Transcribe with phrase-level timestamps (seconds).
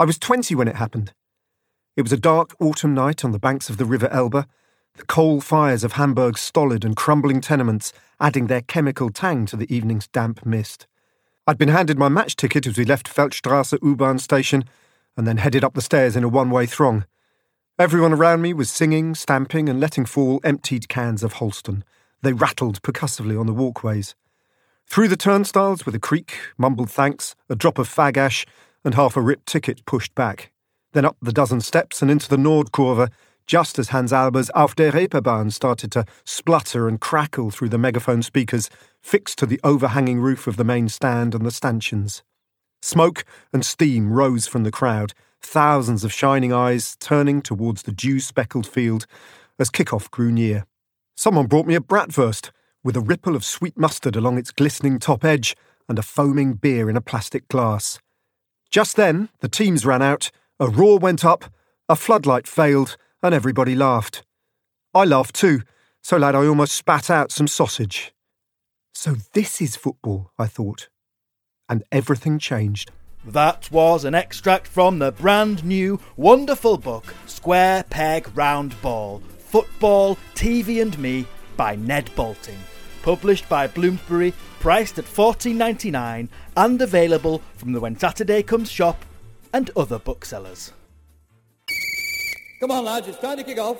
[0.00, 1.12] I was 20 when it happened.
[1.96, 4.46] It was a dark autumn night on the banks of the River Elbe,
[4.94, 9.72] the coal fires of Hamburg's stolid and crumbling tenements adding their chemical tang to the
[9.74, 10.86] evening's damp mist.
[11.48, 14.64] I'd been handed my match ticket as we left Feldstrasse U-Bahn station
[15.16, 17.04] and then headed up the stairs in a one-way throng.
[17.76, 21.82] Everyone around me was singing, stamping, and letting fall emptied cans of Holsten.
[22.22, 24.14] They rattled percussively on the walkways.
[24.86, 28.46] Through the turnstiles with a creak, mumbled thanks, a drop of fag ash,
[28.84, 30.52] and half a ripped ticket pushed back.
[30.92, 33.10] Then up the dozen steps and into the Nordkurve,
[33.46, 38.22] just as Hans Albers' Auf der Reeperbahn started to splutter and crackle through the megaphone
[38.22, 38.68] speakers
[39.02, 42.22] fixed to the overhanging roof of the main stand and the stanchions.
[42.82, 48.20] Smoke and steam rose from the crowd, thousands of shining eyes turning towards the dew
[48.20, 49.06] speckled field
[49.58, 50.66] as kickoff grew near.
[51.16, 52.50] Someone brought me a bratwurst
[52.84, 55.56] with a ripple of sweet mustard along its glistening top edge
[55.88, 57.98] and a foaming beer in a plastic glass.
[58.70, 61.46] Just then, the teams ran out, a roar went up,
[61.88, 64.22] a floodlight failed, and everybody laughed.
[64.94, 65.62] I laughed too,
[66.02, 68.12] so loud I almost spat out some sausage.
[68.92, 70.88] So this is football, I thought.
[71.68, 72.90] And everything changed.
[73.24, 80.18] That was an extract from the brand new, wonderful book, Square Peg Round Ball Football,
[80.34, 82.58] TV and Me by Ned Boulting.
[83.02, 89.04] Published by Bloomsbury, priced at $14.99 and available from the When Saturday Comes shop
[89.52, 90.72] and other booksellers.
[92.60, 93.78] Come on, lads, it's time to kick off.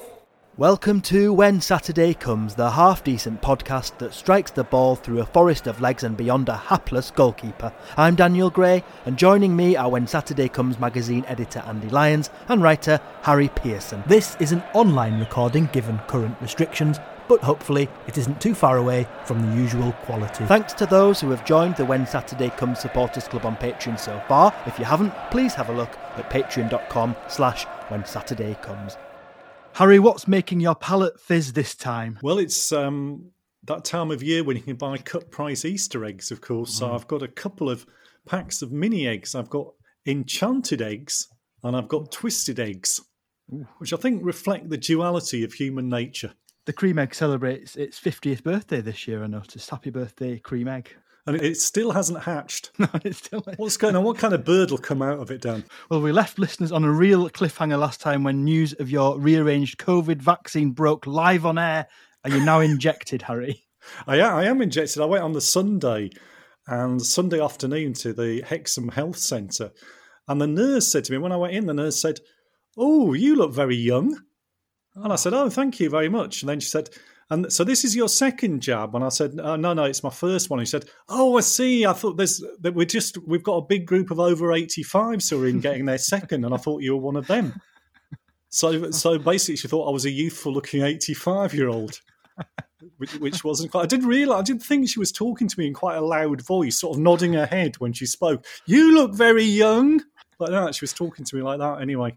[0.56, 5.26] Welcome to When Saturday Comes, the half decent podcast that strikes the ball through a
[5.26, 7.72] forest of legs and beyond a hapless goalkeeper.
[7.96, 12.62] I'm Daniel Gray, and joining me are When Saturday Comes magazine editor Andy Lyons and
[12.62, 14.02] writer Harry Pearson.
[14.06, 16.98] This is an online recording given current restrictions,
[17.28, 20.44] but hopefully it isn't too far away from the usual quality.
[20.46, 24.20] Thanks to those who have joined the When Saturday Comes Supporters Club on Patreon so
[24.26, 24.54] far.
[24.66, 28.96] If you haven't, please have a look at patreon.com slash when Saturday comes.
[29.74, 32.18] Harry, what's making your palate fizz this time?
[32.22, 33.30] Well, it's um,
[33.64, 36.72] that time of year when you can buy cut price Easter eggs, of course.
[36.72, 37.86] So I've got a couple of
[38.26, 39.34] packs of mini eggs.
[39.34, 39.72] I've got
[40.06, 41.28] enchanted eggs
[41.62, 43.00] and I've got twisted eggs,
[43.78, 46.34] which I think reflect the duality of human nature.
[46.68, 49.70] The cream egg celebrates its 50th birthday this year, I noticed.
[49.70, 50.94] Happy birthday, cream egg.
[51.26, 52.72] And it still hasn't hatched.
[52.78, 53.42] No, it's still.
[53.56, 54.04] What's going on?
[54.04, 55.64] What kind of bird will come out of it, Dan?
[55.88, 59.78] Well, we left listeners on a real cliffhanger last time when news of your rearranged
[59.78, 61.86] COVID vaccine broke live on air.
[62.24, 63.64] Are you now injected, Harry?
[64.06, 65.00] I am, I am injected.
[65.00, 66.10] I went on the Sunday
[66.66, 69.70] and Sunday afternoon to the Hexham Health Centre.
[70.28, 72.20] And the nurse said to me, when I went in, the nurse said,
[72.76, 74.20] Oh, you look very young.
[75.02, 76.42] And I said, Oh, thank you very much.
[76.42, 76.90] And then she said,
[77.30, 80.10] and so this is your second jab, and I said, oh, "No, no, it's my
[80.10, 81.84] first one." She said, "Oh, I see.
[81.84, 85.28] I thought there's that we're just we've got a big group of over eighty fives
[85.28, 87.60] who are in getting their second, and I thought you were one of them."
[88.48, 92.00] So, so basically, she thought I was a youthful-looking eighty-five-year-old,
[92.96, 93.82] which, which wasn't quite.
[93.82, 94.40] I didn't realize.
[94.40, 97.02] I didn't think she was talking to me in quite a loud voice, sort of
[97.02, 98.46] nodding her head when she spoke.
[98.64, 100.02] You look very young.
[100.38, 101.82] Like that, she was talking to me like that.
[101.82, 102.16] Anyway,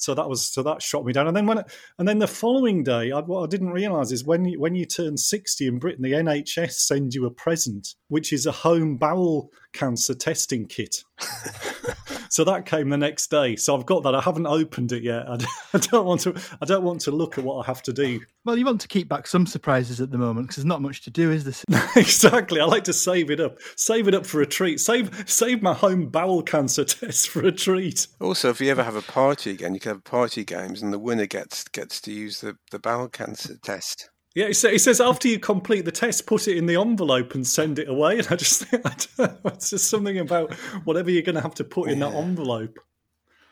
[0.00, 1.28] so that was so that shot me down.
[1.28, 1.62] And then when
[1.98, 4.86] and then the following day, I, what I didn't realise is when you, when you
[4.86, 9.50] turn sixty in Britain, the NHS sends you a present, which is a home bowel
[9.72, 11.04] cancer testing kit.
[12.30, 13.56] so that came the next day.
[13.56, 14.14] So I've got that.
[14.14, 15.28] I haven't opened it yet.
[15.28, 15.36] I,
[15.74, 16.40] I don't want to.
[16.62, 18.20] I don't want to look at what I have to do.
[18.44, 21.02] Well, you want to keep back some surprises at the moment because there's not much
[21.02, 21.90] to do, is there?
[21.96, 22.60] exactly.
[22.60, 23.58] I like to save it up.
[23.76, 24.80] Save it up for a treat.
[24.80, 28.06] Save save my home bowel cancer test for a treat.
[28.20, 30.98] Also, if you ever have a party again, you can have party games, and the
[30.98, 34.08] winner gets gets to use the, the bowel cancer test.
[34.34, 37.34] Yeah, he, says, it says after you complete the test, put it in the envelope
[37.34, 38.18] and send it away.
[38.18, 40.54] And I just think I don't know, it's just something about
[40.84, 42.78] whatever you're going to have to put in that envelope.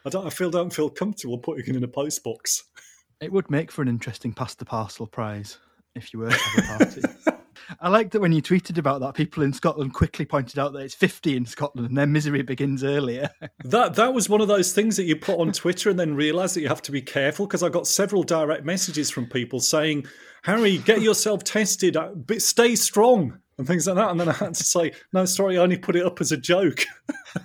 [0.07, 0.27] I don't.
[0.27, 2.65] I feel don't feel comfortable putting it in a post box.
[3.21, 5.59] It would make for an interesting past the parcel prize
[5.97, 7.03] if you were to have a party.
[7.81, 10.81] I like that when you tweeted about that, people in Scotland quickly pointed out that
[10.81, 13.31] it's 50 in Scotland and their misery begins earlier.
[13.65, 16.55] That that was one of those things that you put on Twitter and then realise
[16.55, 20.07] that you have to be careful because I got several direct messages from people saying,
[20.45, 24.55] "Harry, get yourself tested, uh, stay strong." And things like that, and then I had
[24.55, 26.85] to say, "No, sorry, I only put it up as a joke.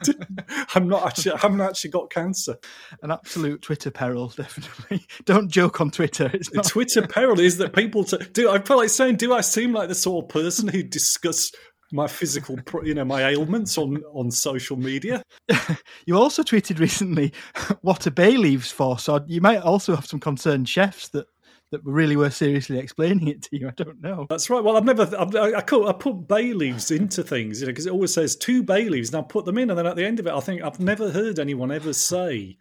[0.75, 2.55] I'm not actually, I haven't actually got cancer."
[3.01, 5.07] An absolute Twitter peril, definitely.
[5.25, 6.29] Don't joke on Twitter.
[6.31, 6.65] It's not...
[6.65, 8.51] Twitter peril is that people t- do.
[8.51, 11.51] I feel like saying, "Do I seem like the sort of person who discuss
[11.91, 15.23] my physical, you know, my ailments on on social media?"
[16.05, 17.33] You also tweeted recently
[17.81, 21.25] what are bay leaves for, so you might also have some concerned chefs that
[21.73, 23.67] that really were seriously explaining it to you.
[23.77, 24.25] I don't know.
[24.29, 24.63] That's right.
[24.63, 27.71] Well, I've never, I've, I, I, call, I put bay leaves into things, you know,
[27.71, 29.95] because it always says two bay leaves, and I put them in, and then at
[29.95, 32.57] the end of it, I think I've never heard anyone ever say,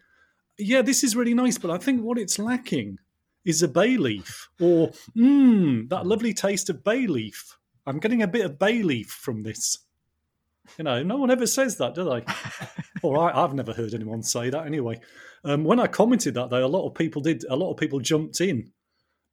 [0.59, 2.99] "Yeah, this is really nice," but I think what it's lacking
[3.45, 7.59] is a bay leaf, or mmm, that lovely taste of bay leaf.
[7.87, 9.79] I'm getting a bit of bay leaf from this.
[10.79, 12.25] You know, no one ever says that, do they?
[13.03, 15.01] or I, have never heard anyone say that anyway.
[15.45, 17.45] Um, when I commented that, though, a lot of people did.
[17.51, 18.71] A lot of people jumped in.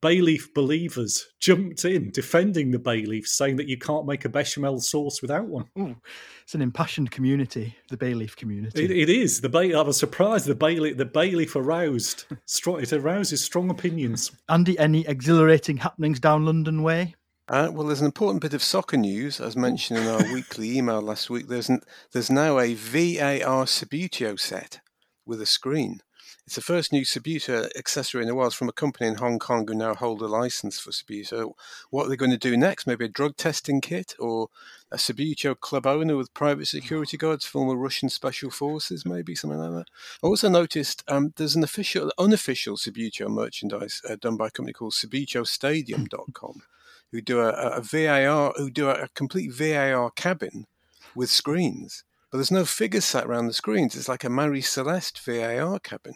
[0.02, 4.30] Bay leaf believers jumped in, defending the bay leaf, saying that you can't make a
[4.30, 5.66] bechamel sauce without one.
[5.78, 5.98] Ooh,
[6.44, 8.86] it's an impassioned community, the bay leaf community.
[8.86, 9.42] it, it is.
[9.42, 9.74] The bay.
[9.74, 10.46] I was surprised.
[10.46, 10.96] The bay leaf.
[10.96, 12.26] The bay leaf aroused.
[12.30, 14.32] it arouses strong opinions.
[14.48, 17.16] Andy, any exhilarating happenings down London way?
[17.50, 21.02] Uh, well, there's an important bit of soccer news, as mentioned in our weekly email
[21.02, 21.48] last week.
[21.48, 21.82] There's an,
[22.14, 24.80] there's now a VAR Subbuteo set
[25.26, 26.02] with a screen.
[26.50, 29.68] It's the first new Subbuteo accessory in the world from a company in Hong Kong
[29.68, 31.54] who now hold a license for Subbuteo.
[31.92, 32.88] What are they going to do next?
[32.88, 34.48] Maybe a drug testing kit or
[34.92, 39.86] a Subbuteo club owner with private security guards, former Russian special forces, maybe something like
[39.86, 39.92] that.
[40.24, 44.74] I also noticed um, there's an official, unofficial Subbuteo merchandise uh, done by a company
[44.74, 46.64] called SubbuteoStadium.com
[47.12, 50.66] who do a, a VAR, who do a, a complete VAR cabin
[51.14, 52.04] with screens.
[52.32, 53.96] But there's no figures sat around the screens.
[53.96, 56.16] It's like a Marie Celeste VAR cabin.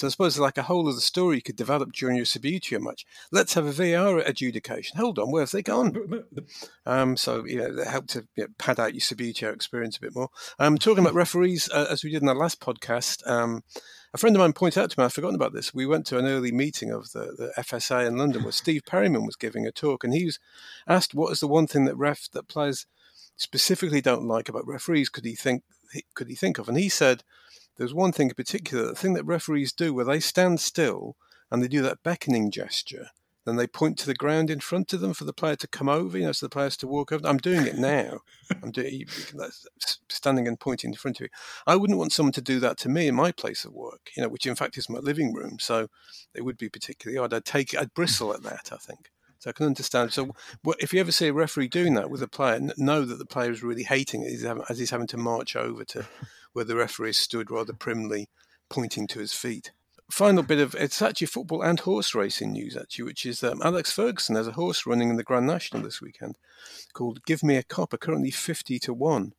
[0.00, 2.80] So I suppose like a whole of the story you could develop during your Subbuteo
[2.80, 3.04] match.
[3.30, 4.96] Let's have a VR adjudication.
[4.96, 6.24] Hold on, where have they gone?
[6.86, 10.00] Um, so you know, that helped to you know, pad out your Subbuteo experience a
[10.00, 10.30] bit more.
[10.58, 13.62] Um, talking about referees, uh, as we did in our last podcast, um,
[14.14, 15.74] a friend of mine pointed out to me, I've forgotten about this.
[15.74, 19.26] We went to an early meeting of the, the FSA in London where Steve Perryman
[19.26, 20.38] was giving a talk, and he was
[20.88, 22.86] asked what is the one thing that ref that players
[23.36, 25.10] specifically don't like about referees.
[25.10, 25.62] Could he think
[26.14, 26.70] could he think of?
[26.70, 27.22] And he said
[27.80, 31.16] there's one thing in particular, the thing that referees do where they stand still
[31.50, 33.08] and they do that beckoning gesture
[33.46, 35.88] then they point to the ground in front of them for the player to come
[35.88, 37.26] over, you know, so the players to walk over.
[37.26, 38.20] I'm doing it now.
[38.62, 39.06] I'm doing
[40.08, 41.28] standing and pointing in front of you.
[41.66, 44.22] I wouldn't want someone to do that to me in my place of work, you
[44.22, 45.58] know, which in fact is my living room.
[45.58, 45.88] So
[46.34, 47.32] it would be particularly odd.
[47.32, 48.70] I'd take, I'd bristle at that.
[48.72, 49.10] I think.
[49.38, 50.12] So I can understand.
[50.12, 50.32] So
[50.78, 53.50] if you ever see a referee doing that with a player, know that the player
[53.50, 56.06] is really hating it as he's having to march over to
[56.52, 58.28] where the referee stood rather primly
[58.68, 59.72] pointing to his feet
[60.10, 63.92] final bit of it's actually football and horse racing news actually, which is um, Alex
[63.92, 66.36] Ferguson has a horse running in the Grand National this weekend
[66.92, 69.34] called Give Me a Copper, currently fifty to one.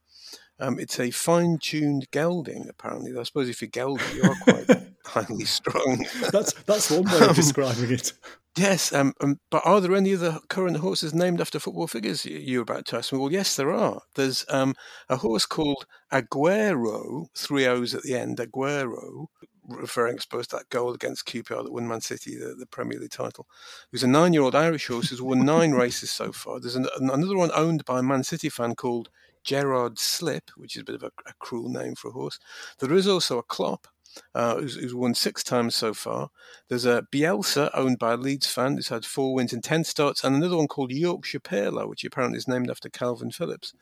[0.59, 3.17] Um, it's a fine-tuned gelding, apparently.
[3.17, 6.05] I suppose if you're gelding, you are quite highly strong.
[6.31, 8.13] that's that's one way of um, describing it.
[8.57, 12.63] Yes, um, um, but are there any other current horses named after football figures you're
[12.63, 13.19] about to ask me?
[13.19, 14.01] Well, yes, there are.
[14.15, 14.75] There's um,
[15.07, 19.27] a horse called Aguero, three O's at the end, Aguero,
[19.69, 22.99] referring, I suppose, to that goal against QPR that won Man City the, the Premier
[22.99, 23.47] League title.
[23.89, 26.59] Who's a nine-year-old Irish horse who's won nine races so far.
[26.59, 29.09] There's an, another one owned by a Man City fan called
[29.45, 32.37] Gerrard Slip, which is a bit of a, a cruel name for a horse.
[32.79, 33.87] There is also a Clop,
[34.35, 36.29] uh, who's, who's, won six times so far.
[36.67, 40.23] There's a Bielsa, owned by a Leeds fan, who's had four wins and ten starts,
[40.23, 43.73] and another one called Yorkshire Pirlo, which apparently is named after Kalvin Phillips.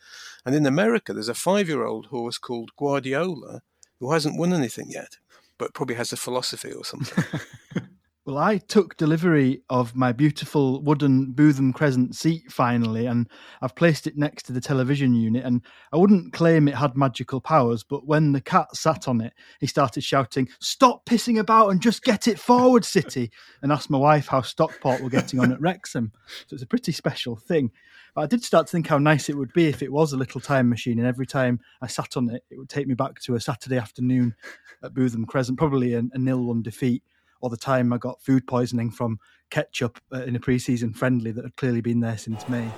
[0.45, 3.61] And in America, there's a five-year-old horse called Guardiola,
[3.99, 5.17] who hasn't won anything yet
[5.59, 7.23] but probably has a philosophy or something.
[8.29, 13.27] well, I took delivery of my beautiful wooden Bootham Crescent seat finally, and
[13.59, 15.43] I've placed it next to the television unit.
[15.43, 19.33] And I wouldn't claim it had magical powers, but when the cat sat on it,
[19.59, 23.31] he started shouting, Stop pissing about and just get it forward, City,
[23.63, 26.11] and asked my wife how Stockport were getting on at Wrexham.
[26.45, 27.71] So it's a pretty special thing.
[28.13, 30.17] But I did start to think how nice it would be if it was a
[30.17, 33.19] little time machine, and every time I sat on it, it would take me back
[33.21, 34.35] to a Saturday afternoon
[34.83, 37.01] at Bootham Crescent, probably a, a nil-one defeat,
[37.41, 39.19] or the time I got food poisoning from
[39.49, 42.69] ketchup uh, in a pre-season friendly that had clearly been there since May.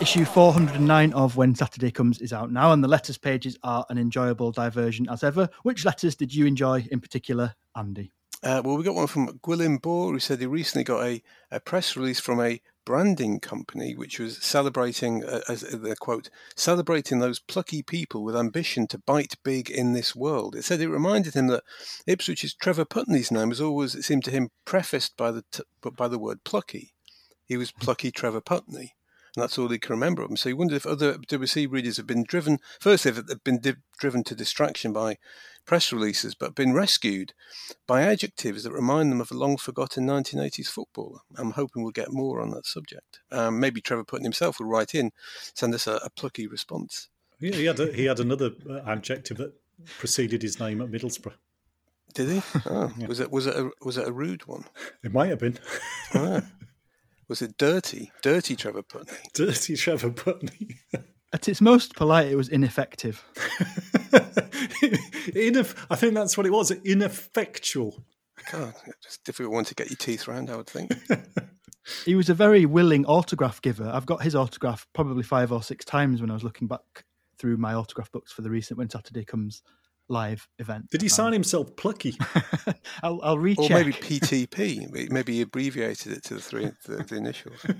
[0.00, 3.98] Issue 409 of When Saturday Comes is out now, and the letters pages are an
[3.98, 5.50] enjoyable diversion as ever.
[5.64, 8.12] Which letters did you enjoy in particular, Andy?
[8.42, 11.58] Uh, well, we got one from Gwilym Bohr, who said he recently got a, a
[11.58, 17.40] press release from a branding company which was celebrating, uh, as the quote, celebrating those
[17.40, 20.54] plucky people with ambition to bite big in this world.
[20.54, 21.64] It said it reminded him that
[22.06, 25.64] Ipswich's Trevor Putney's name was always, it seemed to him, prefaced by the t-
[25.96, 26.94] by the word plucky.
[27.44, 28.94] He was plucky Trevor Putney.
[29.34, 30.36] And that's all he can remember of them.
[30.36, 33.74] So he wondered if other BBC readers have been driven, firstly, if they've been di-
[33.98, 35.16] driven to distraction by
[35.66, 37.34] press releases, but been rescued
[37.86, 41.20] by adjectives that remind them of a long forgotten 1980s footballer.
[41.36, 43.20] I'm hoping we'll get more on that subject.
[43.30, 45.10] Um, maybe Trevor Putney himself will write in,
[45.54, 47.10] send us a, a plucky response.
[47.38, 49.52] Yeah, he had a, he had another uh, adjective that
[49.98, 51.34] preceded his name at Middlesbrough.
[52.14, 52.42] Did he?
[52.66, 53.06] Oh, yeah.
[53.06, 54.64] Was it was it a, was it a rude one?
[55.04, 55.58] It might have been.
[56.14, 56.42] Ah.
[57.28, 58.10] Was it dirty?
[58.22, 59.18] Dirty Trevor Putney.
[59.34, 60.76] Dirty Trevor Putney.
[61.32, 63.22] At its most polite, it was ineffective.
[65.34, 66.70] Ineff- I think that's what it was.
[66.70, 68.02] Ineffectual.
[68.50, 70.48] God, it's a difficult one to get your teeth around.
[70.48, 70.90] I would think.
[72.06, 73.90] he was a very willing autograph giver.
[73.92, 77.04] I've got his autograph probably five or six times when I was looking back
[77.38, 79.62] through my autograph books for the recent When Saturday Comes
[80.08, 80.90] live event.
[80.90, 82.16] Did he sign himself Plucky?
[83.02, 83.70] I'll, I'll recheck.
[83.70, 85.10] Or maybe PTP.
[85.10, 87.64] maybe he abbreviated it to the three the, the initials.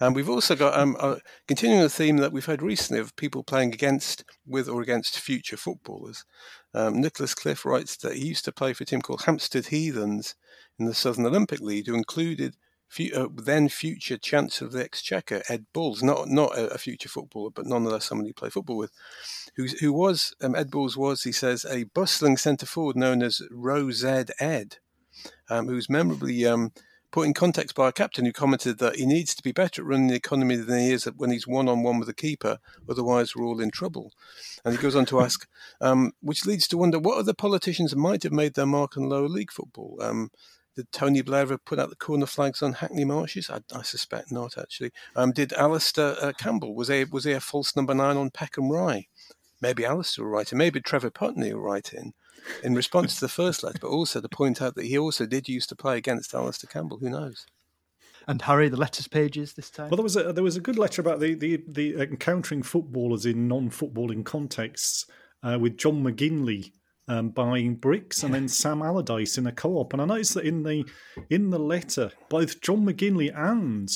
[0.00, 1.16] And we've also got um, uh,
[1.46, 5.56] continuing the theme that we've had recently of people playing against, with or against future
[5.56, 6.24] footballers.
[6.72, 10.34] Um, Nicholas Cliff writes that he used to play for a team called Hampstead Heathens
[10.78, 12.56] in the Southern Olympic League, who included
[13.00, 17.50] uh, then future Chancellor of the Exchequer Ed Balls, not not a, a, future footballer,
[17.50, 18.92] but nonetheless somebody you play football with,
[19.56, 23.42] who who was um, Ed Balls was he says a bustling centre forward known as
[23.50, 24.30] Rose Ed,
[25.48, 26.72] um, was memorably um,
[27.14, 29.86] put in context by a captain who commented that he needs to be better at
[29.86, 32.58] running the economy than he is when he's one on one with the keeper,
[32.88, 34.10] otherwise, we're all in trouble.
[34.64, 35.46] And he goes on to ask,
[35.80, 39.28] um, which leads to wonder what other politicians might have made their mark on lower
[39.28, 39.96] league football.
[40.00, 40.30] Um,
[40.76, 43.50] did Tony Blair ever put out the corner flags on Hackney Marshes?
[43.50, 44.90] I, I suspect not, actually.
[45.14, 48.70] Um, did Alastair uh, Campbell, was he, was he a false number nine on Peckham
[48.70, 49.06] Rye?
[49.60, 52.12] Maybe Alastair will write in, maybe Trevor Putney will write in
[52.62, 55.48] in response to the first letter, but also to point out that he also did
[55.48, 56.98] used to play against Alastair Campbell.
[56.98, 57.46] Who knows?
[58.26, 59.90] And Harry, the letters pages this time.
[59.90, 63.26] Well, there was a there was a good letter about the the, the encountering footballers
[63.26, 65.06] in non-footballing contexts
[65.42, 66.72] uh, with John McGinlay
[67.08, 69.92] um, buying bricks, and then Sam Allardyce in a co-op.
[69.92, 70.84] And I noticed that in the
[71.30, 73.90] in the letter, both John McGinlay and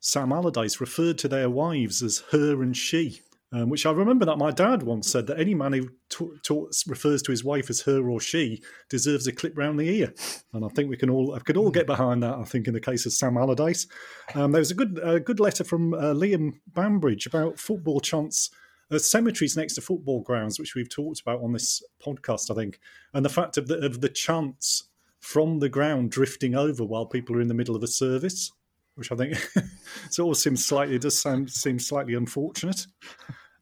[0.00, 3.20] Sam Allardyce referred to their wives as her and she
[3.52, 6.66] um, which I remember that my dad once said that any man who t- t-
[6.86, 10.14] refers to his wife as her or she deserves a clip round the ear,
[10.54, 12.34] and I think we can all I could all get behind that.
[12.34, 13.86] I think in the case of Sam Allardyce,
[14.34, 18.48] um, there was a good a good letter from uh, Liam Bambridge about football chants.
[18.90, 22.78] Uh, cemeteries next to football grounds, which we've talked about on this podcast, I think,
[23.14, 24.84] and the fact of the, of the chants
[25.20, 28.52] from the ground drifting over while people are in the middle of a service,
[28.96, 29.36] which I think
[30.10, 32.86] sort of seems slightly does sound seem slightly unfortunate.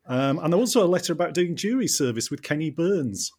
[0.06, 3.30] Um, and there was also a letter about doing jury service with Kenny Burns,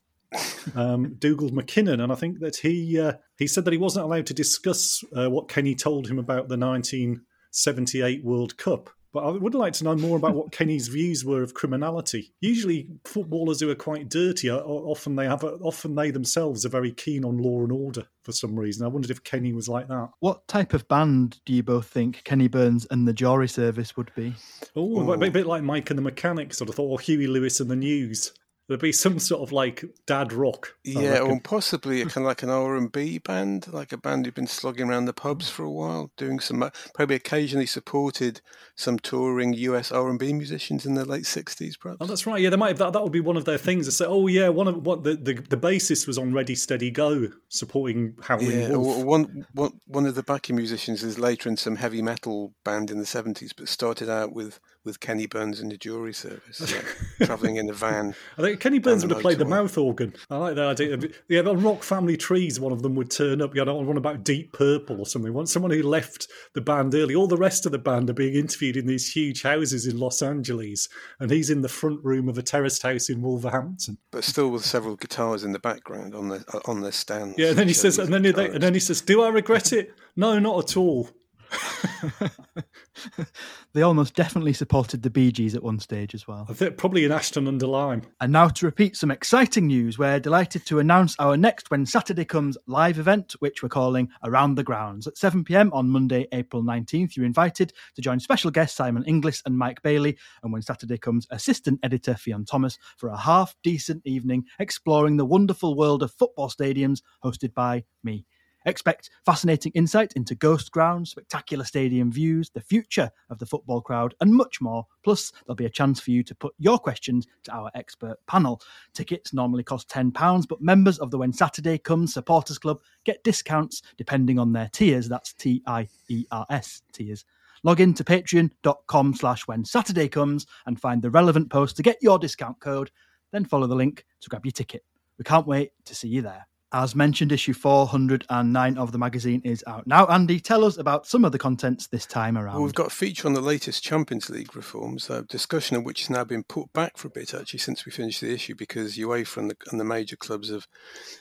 [0.75, 4.27] um, Dougal McKinnon, and I think that he uh, he said that he wasn't allowed
[4.27, 8.89] to discuss uh, what Kenny told him about the 1978 World Cup.
[9.13, 12.33] But I would like to know more about what Kenny's views were of criminality.
[12.39, 16.69] Usually, footballers who are quite dirty, are, often they have, a, often they themselves are
[16.69, 18.85] very keen on law and order for some reason.
[18.85, 20.09] I wondered if Kenny was like that.
[20.19, 24.13] What type of band do you both think Kenny Burns and the Jury Service would
[24.15, 24.35] be?
[24.75, 27.69] Oh, a bit like Mike and the Mechanics, sort of thought, or Huey Lewis and
[27.69, 28.31] the News.
[28.71, 30.77] There'd be some sort of like dad rock.
[30.85, 34.25] Yeah, or possibly a kind of like an R and B band, like a band
[34.25, 38.39] who've been slogging around the pubs for a while, doing some uh, probably occasionally supported
[38.77, 41.97] some touring US R and B musicians in the late sixties, perhaps.
[41.99, 42.41] Oh, that's right.
[42.41, 42.93] Yeah, they might have that.
[42.93, 43.87] That would be one of their things.
[43.87, 46.91] To say, oh yeah, one of what the, the the bassist was on Ready Steady
[46.91, 49.03] Go, supporting Howling yeah, Wolf.
[49.03, 52.99] One, one one of the backing musicians is later in some heavy metal band in
[52.99, 56.73] the seventies, but started out with with Kenny Burns in the jury service,
[57.23, 58.15] travelling in a van.
[58.37, 60.13] I think Kenny Burns would have played the mouth organ.
[60.29, 61.09] I like that idea.
[61.27, 63.55] Yeah, on Rock Family Trees, one of them would turn up.
[63.55, 65.33] You know, one about Deep Purple or something.
[65.33, 67.15] One someone who left the band early.
[67.15, 70.21] All the rest of the band are being interviewed in these huge houses in Los
[70.21, 70.87] Angeles,
[71.19, 73.97] and he's in the front room of a terraced house in Wolverhampton.
[74.11, 77.39] But still with several guitars in the background on the on their stands.
[77.39, 79.73] Yeah, and then he says, and then, they, and then he says, "Do I regret
[79.73, 79.91] it?
[80.15, 81.09] No, not at all."
[83.73, 86.45] they almost definitely supported the Bee Gees at one stage as well.
[86.49, 88.05] I think probably in Ashton under Lyne.
[88.19, 92.25] And now to repeat some exciting news, we're delighted to announce our next When Saturday
[92.25, 95.07] Comes live event, which we're calling Around the Grounds.
[95.07, 99.41] At 7 pm on Monday, April 19th, you're invited to join special guests Simon Inglis
[99.45, 104.01] and Mike Bailey, and When Saturday Comes assistant editor Fionn Thomas for a half decent
[104.05, 108.25] evening exploring the wonderful world of football stadiums hosted by me.
[108.65, 114.13] Expect fascinating insight into ghost grounds, spectacular stadium views, the future of the football crowd,
[114.21, 114.85] and much more.
[115.03, 118.61] Plus, there'll be a chance for you to put your questions to our expert panel.
[118.93, 123.81] Tickets normally cost £10, but members of the When Saturday Comes Supporters Club get discounts
[123.97, 125.09] depending on their tiers.
[125.09, 127.25] That's T I E R S tiers.
[127.63, 131.97] Log in to patreon.com slash when Saturday comes and find the relevant post to get
[132.01, 132.89] your discount code,
[133.31, 134.83] then follow the link to grab your ticket.
[135.17, 136.47] We can't wait to see you there.
[136.73, 140.05] As mentioned, issue 409 of the magazine is out now.
[140.07, 142.55] Andy, tell us about some of the contents this time around.
[142.55, 146.01] Well, we've got a feature on the latest Champions League reforms, a discussion of which
[146.01, 148.97] has now been put back for a bit, actually, since we finished the issue, because
[148.97, 150.65] UEFA and the, and the major clubs have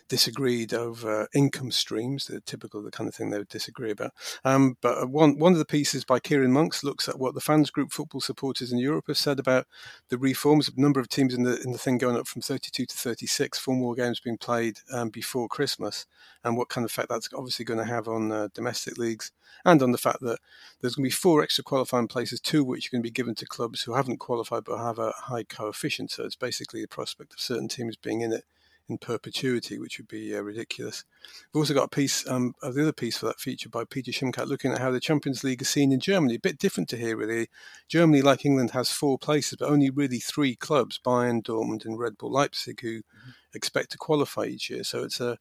[0.08, 4.12] disagreed over income streams, the typical the kind of thing they would disagree about.
[4.44, 7.40] Um, but uh, one, one of the pieces by Kieran Monks looks at what the
[7.40, 9.66] fans group football supporters in Europe have said about
[10.10, 12.86] the reforms, a number of teams in the in the thing going up from 32
[12.86, 16.06] to 36, four more games being played um, before Christmas,
[16.44, 19.32] and what kind of effect that's obviously going to have on uh, domestic leagues,
[19.64, 20.38] and on the fact that
[20.80, 23.34] there's going to be four extra qualifying places, two which are going to be given
[23.36, 26.10] to clubs who haven't qualified but have a high coefficient.
[26.10, 28.44] So it's basically the prospect of certain teams being in it
[28.90, 31.04] in perpetuity, which would be uh, ridiculous.
[31.52, 34.10] We've also got a piece um, of the other piece for that feature by Peter
[34.10, 36.34] Schimkat looking at how the Champions League is seen in Germany.
[36.34, 37.48] A bit different to here, really.
[37.88, 42.18] Germany, like England, has four places, but only really three clubs Bayern, Dortmund, and Red
[42.18, 43.30] Bull Leipzig who mm-hmm.
[43.54, 44.84] expect to qualify each year.
[44.84, 45.38] So it's a,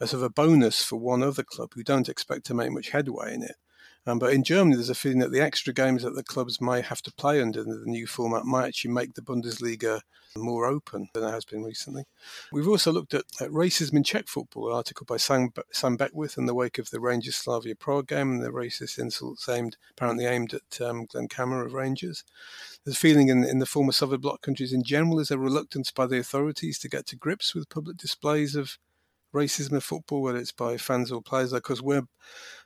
[0.00, 2.90] a sort of a bonus for one other club who don't expect to make much
[2.90, 3.56] headway in it.
[4.06, 6.82] Um, but in Germany, there's a feeling that the extra games that the clubs may
[6.82, 10.00] have to play under the new format might actually make the Bundesliga
[10.36, 12.04] more open than it has been recently.
[12.52, 16.36] We've also looked at, at racism in Czech football, an article by Sam, Sam Beckwith
[16.36, 20.26] in the wake of the Rangers Slavia Prague game and the racist insults aimed, apparently
[20.26, 22.24] aimed at um, Glenn Kamara of Rangers.
[22.84, 25.90] There's a feeling in, in the former Soviet bloc countries in general, is a reluctance
[25.90, 28.76] by the authorities to get to grips with public displays of
[29.32, 32.06] racism in football, whether it's by fans or players, because we're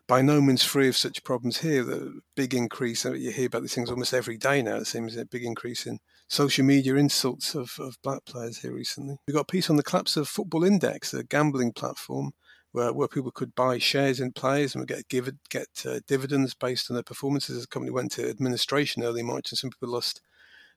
[0.08, 1.84] by no means free of such problems here.
[1.84, 5.16] The big increase, uh, you hear about these things almost every day now, it seems,
[5.16, 5.98] a big increase in
[6.28, 9.18] social media insults of, of black players here recently.
[9.26, 12.32] We've got a piece on the collapse of Football Index, a gambling platform
[12.72, 16.54] where, where people could buy shares in players and would get give, get uh, dividends
[16.54, 17.60] based on their performances.
[17.60, 20.22] The company went to administration early March and some people lost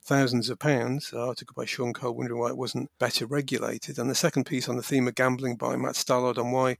[0.03, 1.11] thousands of pounds.
[1.13, 3.97] An article by Sean Cole wondering why it wasn't better regulated.
[3.97, 6.77] And the second piece on the theme of gambling by Matt Stallard on why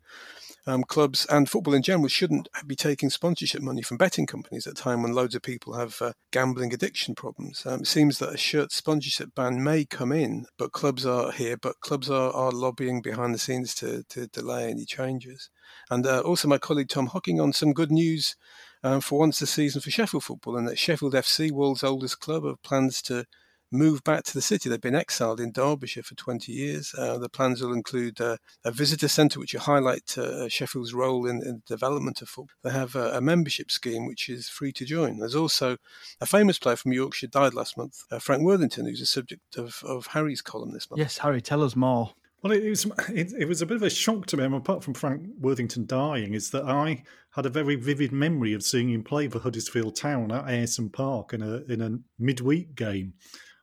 [0.68, 4.74] um, clubs and football in general shouldn't be taking sponsorship money from betting companies at
[4.74, 7.66] a time when loads of people have uh, gambling addiction problems.
[7.66, 11.58] Um, it seems that a shirt sponsorship ban may come in, but clubs are here,
[11.58, 15.50] but clubs are, are lobbying behind the scenes to, to delay any changes.
[15.90, 18.36] And uh, also, my colleague Tom Hocking on some good news
[18.84, 22.46] um, for once this season for Sheffield football, and that Sheffield FC, world's oldest club,
[22.46, 23.26] have plans to
[23.72, 24.70] move back to the city.
[24.70, 26.94] They've been exiled in Derbyshire for 20 years.
[26.98, 31.26] Uh, the plans will include uh, a visitor centre, which will highlight uh, Sheffield's role
[31.26, 32.56] in, in, the development of football.
[32.64, 35.18] They have a, a, membership scheme, which is free to join.
[35.18, 35.78] There's also
[36.20, 39.82] a famous player from Yorkshire died last month, uh, Frank Worthington, who's the subject of,
[39.86, 41.00] of Harry's column this month.
[41.00, 42.14] Yes, Harry, tell us more.
[42.42, 44.44] Well, it was it, it, was a bit of a shock to me.
[44.44, 48.90] apart from Frank Worthington dying, is that I had a very vivid memory of seeing
[48.90, 53.14] him play for Huddersfield Town at Ayresome Park in a in a midweek game,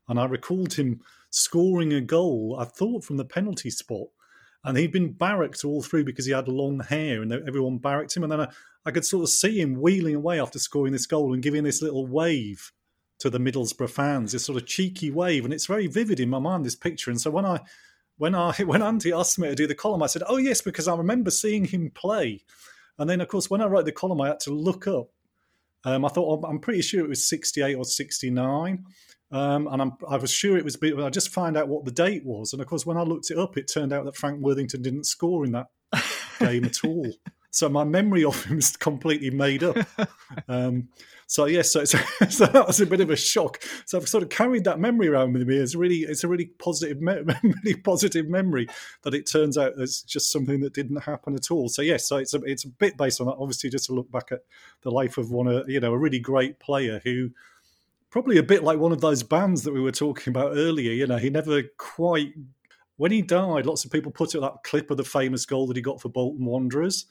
[0.08, 1.00] and I recalled him
[1.30, 2.56] scoring a goal.
[2.58, 4.08] I thought from the penalty spot,
[4.64, 8.22] and he'd been barracked all through because he had long hair, and everyone barracked him.
[8.22, 8.48] And then I,
[8.86, 11.82] I could sort of see him wheeling away after scoring this goal and giving this
[11.82, 12.72] little wave
[13.18, 16.38] to the Middlesbrough fans, this sort of cheeky wave, and it's very vivid in my
[16.38, 17.10] mind this picture.
[17.10, 17.60] And so when I
[18.16, 20.88] when I when Andy asked me to do the column, I said, "Oh yes," because
[20.88, 22.40] I remember seeing him play.
[22.98, 25.08] And then, of course, when I wrote the column, I had to look up.
[25.84, 28.84] Um, I thought oh, I'm pretty sure it was 68 or 69,
[29.30, 30.76] um, and I'm, i was sure it was.
[30.82, 33.38] I just found out what the date was, and of course, when I looked it
[33.38, 35.68] up, it turned out that Frank Worthington didn't score in that
[36.40, 37.06] game at all.
[37.50, 39.76] So my memory of him is completely made up.
[40.46, 40.88] Um,
[41.26, 43.62] so yes, so, so, so, that was a bit of a shock.
[43.86, 45.56] So I've sort of carried that memory around with me.
[45.56, 48.66] It's really, it's a really positive, me- really positive memory
[49.02, 51.68] that it turns out it's just something that didn't happen at all.
[51.68, 53.36] So yes, so it's a, it's a bit based on that.
[53.38, 54.40] Obviously, just to look back at
[54.82, 57.30] the life of one, of, you know, a really great player who
[58.10, 60.92] probably a bit like one of those bands that we were talking about earlier.
[60.92, 62.32] You know, he never quite
[62.96, 63.66] when he died.
[63.66, 66.08] Lots of people put up that clip of the famous goal that he got for
[66.08, 67.06] Bolton Wanderers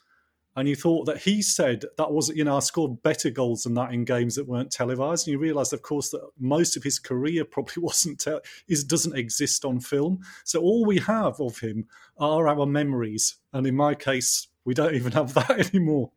[0.56, 3.74] and you thought that he said that was you know I scored better goals than
[3.74, 6.98] that in games that weren't televised, and you realised, of course, that most of his
[6.98, 10.20] career probably wasn't te- is doesn't exist on film.
[10.44, 11.86] So all we have of him
[12.18, 16.12] are our memories, and in my case, we don't even have that anymore.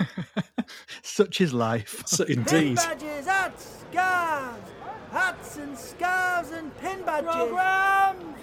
[1.02, 2.02] Such is life.
[2.06, 2.44] So, indeed.
[2.46, 4.70] Pin badges, hats, scarves,
[5.10, 7.30] hats and scarves and pin badges.
[7.30, 8.36] Programs,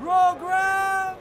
[0.00, 1.18] programs.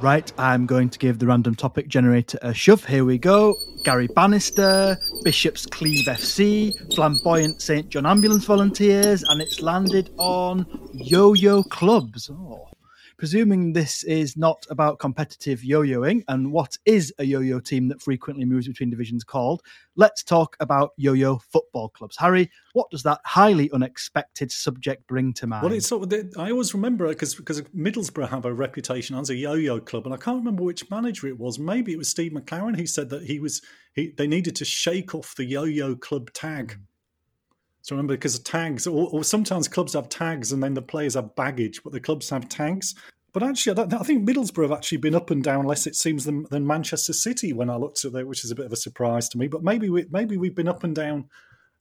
[0.00, 2.86] Right, I'm going to give the random topic generator a shove.
[2.86, 3.54] Here we go.
[3.84, 10.64] Gary Bannister, Bishop's Cleeve FC, Flamboyant St John Ambulance Volunteers, and it's landed on
[10.94, 12.30] Yo Yo Clubs.
[12.30, 12.69] Oh.
[13.20, 17.86] Presuming this is not about competitive yo yoing and what is a yo yo team
[17.88, 19.60] that frequently moves between divisions called,
[19.94, 22.16] let's talk about yo yo football clubs.
[22.16, 25.64] Harry, what does that highly unexpected subject bring to mind?
[25.64, 29.28] Well, it's sort of, I always remember it because because Middlesbrough have a reputation as
[29.28, 31.58] a yo-yo club, and I can't remember which manager it was.
[31.58, 33.60] Maybe it was Steve McClaren who said that he was
[33.92, 36.72] he they needed to shake off the yo-yo club tag.
[36.72, 36.80] Hmm.
[37.82, 41.34] So remember, because tags, or, or, sometimes clubs have tags and then the players have
[41.34, 42.94] baggage, but the clubs have tags.
[43.32, 46.24] But actually, I, I, think Middlesbrough have actually been up and down less, it seems,
[46.24, 48.76] than, than Manchester City when I looked at it, which is a bit of a
[48.76, 49.48] surprise to me.
[49.48, 51.28] But maybe we maybe we've been up and down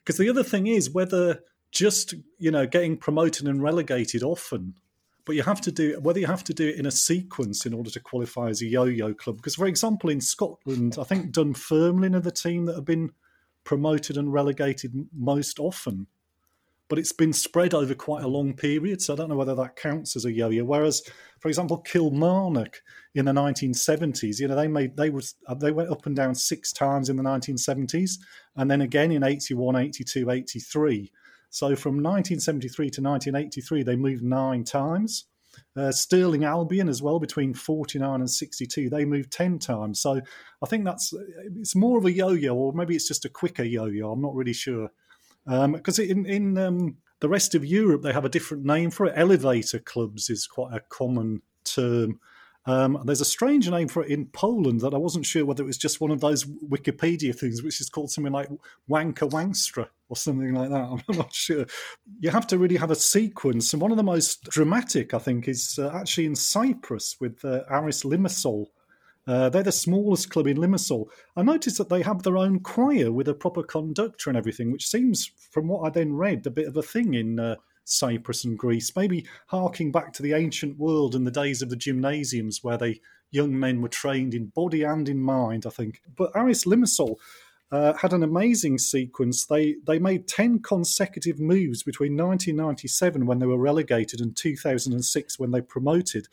[0.03, 4.73] because the other thing is whether just you know getting promoted and relegated often
[5.29, 7.71] but you have to do whether you have to do it in a sequence in
[7.71, 9.37] order to qualify as a yo-yo club.
[9.37, 13.11] Because, for example, in Scotland, I think Dunfermline are the team that have been
[13.69, 16.07] promoted and relegated most often.
[16.87, 19.75] But it's been spread over quite a long period, so I don't know whether that
[19.75, 20.63] counts as a yo-yo.
[20.63, 21.03] Whereas,
[21.39, 22.81] for example, Kilmarnock
[23.13, 26.33] in the 1970s, you know, they made they was uh, they went up and down
[26.33, 28.13] six times in the 1970s,
[28.55, 31.11] and then again in 81, 82, 83.
[31.51, 35.25] So from 1973 to 1983, they moved nine times.
[35.75, 39.99] Uh, Stirling Albion as well between 49 and 62 they moved 10 times.
[39.99, 40.21] So
[40.61, 41.13] I think that's
[41.59, 44.11] it's more of a yo-yo or maybe it's just a quicker yo-yo.
[44.11, 44.91] I'm not really sure.
[45.45, 49.05] Because um, in in um, the rest of Europe they have a different name for
[49.05, 49.13] it.
[49.15, 52.19] Elevator clubs is quite a common term.
[52.65, 55.67] Um, there's a strange name for it in Poland that I wasn't sure whether it
[55.67, 58.49] was just one of those Wikipedia things, which is called something like
[58.89, 61.01] Wanka Wangstra or something like that.
[61.09, 61.65] I'm not sure.
[62.19, 63.71] You have to really have a sequence.
[63.71, 67.61] And one of the most dramatic, I think, is uh, actually in Cyprus with uh,
[67.69, 68.65] Aris Limassol.
[69.27, 71.05] Uh, they're the smallest club in Limassol.
[71.35, 74.87] I noticed that they have their own choir with a proper conductor and everything, which
[74.87, 78.57] seems, from what I then read, a bit of a thing in uh, Cyprus and
[78.57, 82.77] Greece, maybe harking back to the ancient world and the days of the gymnasiums where
[82.77, 86.01] they young men were trained in body and in mind, I think.
[86.15, 87.17] But Aris Limassol
[87.71, 89.45] uh, had an amazing sequence.
[89.45, 95.51] They they made 10 consecutive moves between 1997 when they were relegated and 2006 when
[95.51, 96.27] they promoted.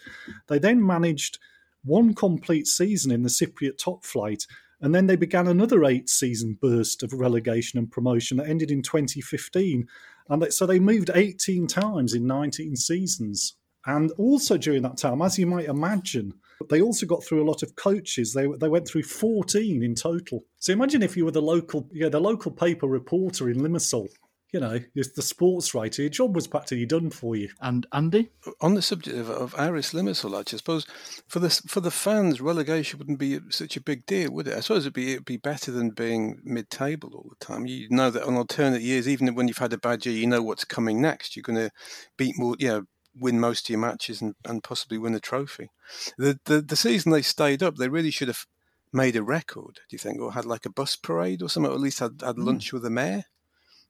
[0.47, 1.39] They then managed
[1.85, 4.47] one complete season in the Cypriot top flight
[4.81, 8.83] and then they began another eight season burst of relegation and promotion that ended in
[8.83, 9.89] 2015.
[10.29, 13.55] And so they moved 18 times in 19 seasons.
[13.87, 16.35] And also during that time, as you might imagine,
[16.69, 18.33] they also got through a lot of coaches.
[18.33, 20.45] They they went through 14 in total.
[20.59, 24.09] So imagine if you were the local, yeah, the local paper reporter in Limassol
[24.53, 27.51] you know, the sports writer, your job was practically done for you.
[27.61, 30.87] And Andy, on the subject of, of Aris Limassol, I suppose
[31.27, 34.57] for the for the fans, relegation wouldn't be such a big deal, would it?
[34.57, 37.67] I suppose it'd be it'd be better than being mid-table all the time.
[37.67, 40.43] You know that on alternate years, even when you've had a bad year, you know
[40.43, 41.37] what's coming next.
[41.37, 41.71] You're going to
[42.17, 42.83] beat more, you know,
[43.19, 45.71] win most of your matches and, and possibly win a trophy.
[46.19, 48.47] The, the the season they stayed up, they really should have
[48.93, 49.81] made a record.
[49.89, 52.23] Do you think, or had like a bus parade or something, or at least had,
[52.23, 52.45] had hmm.
[52.45, 52.73] lunch mm.
[52.75, 53.25] with the mayor?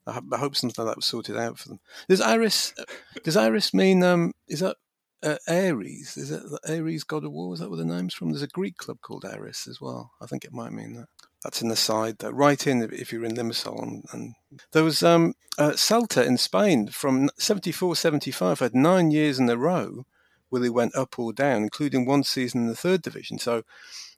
[0.06, 1.80] I, I hope something like that was sorted out for them.
[2.08, 2.74] Does Iris?
[3.22, 4.02] Does Iris mean?
[4.02, 4.76] Um, is that
[5.22, 6.16] uh, Ares?
[6.16, 7.54] Is it Ares god of war?
[7.54, 8.30] Is that where the name's from?
[8.30, 10.12] There's a Greek club called Ares as well.
[10.20, 11.08] I think it might mean that.
[11.46, 12.16] That's an aside.
[12.18, 12.30] Though.
[12.30, 13.80] Right in if you're in Limassol.
[13.80, 14.34] And, and
[14.72, 19.56] there was um, uh, Celta in Spain from 74 75, had nine years in a
[19.56, 20.06] row
[20.48, 23.38] where they went up or down, including one season in the third division.
[23.38, 23.62] So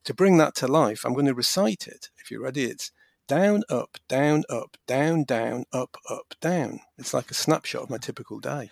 [0.05, 2.09] to bring that to life, I'm going to recite it.
[2.17, 2.93] If you're ready, it's
[3.29, 6.81] down, up, down, up, down, down, up, up, down.
[6.97, 8.71] It's like a snapshot of my typical day.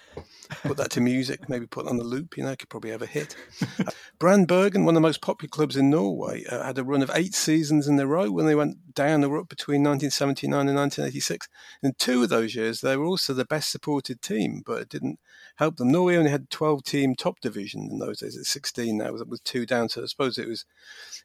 [0.63, 3.03] Put that to music, maybe put it on the loop, you know, could probably have
[3.03, 3.37] a hit.
[4.19, 7.11] Brann Bergen, one of the most popular clubs in Norway, uh, had a run of
[7.15, 11.49] eight seasons in a row when they went down or up between 1979 and 1986.
[11.83, 15.21] In two of those years, they were also the best supported team, but it didn't
[15.57, 15.93] help them.
[15.93, 18.37] Norway only had 12 team top division in those days.
[18.37, 20.65] It's 16 now with two down, so I suppose it was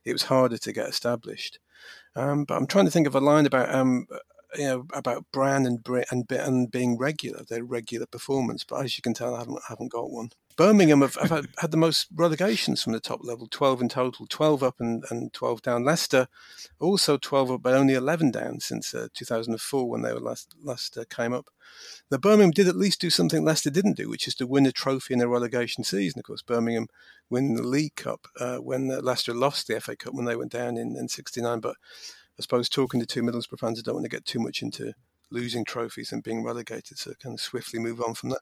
[0.03, 1.59] it was harder to get established.
[2.15, 4.07] Um, but I'm trying to think of a line about um,
[4.57, 8.63] you know about brand and and and being regular, their regular performance.
[8.63, 10.31] But as you can tell, I haven't haven't got one.
[10.57, 14.27] Birmingham have, have had, had, the most relegations from the top level, 12 in total,
[14.27, 15.83] 12 up and, and 12 down.
[15.83, 16.27] Leicester
[16.79, 20.97] also 12 up, but only 11 down since uh, 2004 when they were last, last
[20.97, 21.49] uh, came up.
[22.09, 24.71] The Birmingham did at least do something Leicester didn't do, which is to win a
[24.71, 26.19] trophy in a relegation season.
[26.19, 26.87] Of course, Birmingham
[27.29, 30.51] win the League Cup uh, when uh, Leicester lost the FA Cup when they went
[30.51, 31.59] down in, in 69.
[31.61, 31.77] But
[32.41, 34.93] I suppose talking to two Middlesbrough fans, I don't want to get too much into
[35.29, 38.39] losing trophies and being relegated, so kind of swiftly move on from that.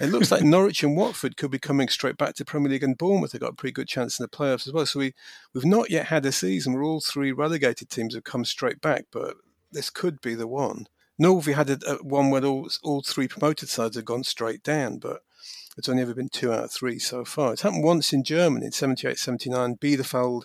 [0.00, 2.98] It looks like Norwich and Watford could be coming straight back to Premier League, and
[2.98, 4.84] Bournemouth They've got a pretty good chance in the playoffs as well.
[4.84, 5.14] So we
[5.54, 9.06] we've not yet had a season where all three relegated teams have come straight back,
[9.10, 9.36] but
[9.72, 10.86] this could be the one.
[11.18, 14.24] Nor have we had a, a one where all all three promoted sides have gone
[14.24, 15.22] straight down, but
[15.76, 17.52] it's only ever been two out of three so far.
[17.52, 19.76] It's happened once in Germany in 78 79.
[19.76, 20.44] Bielefeld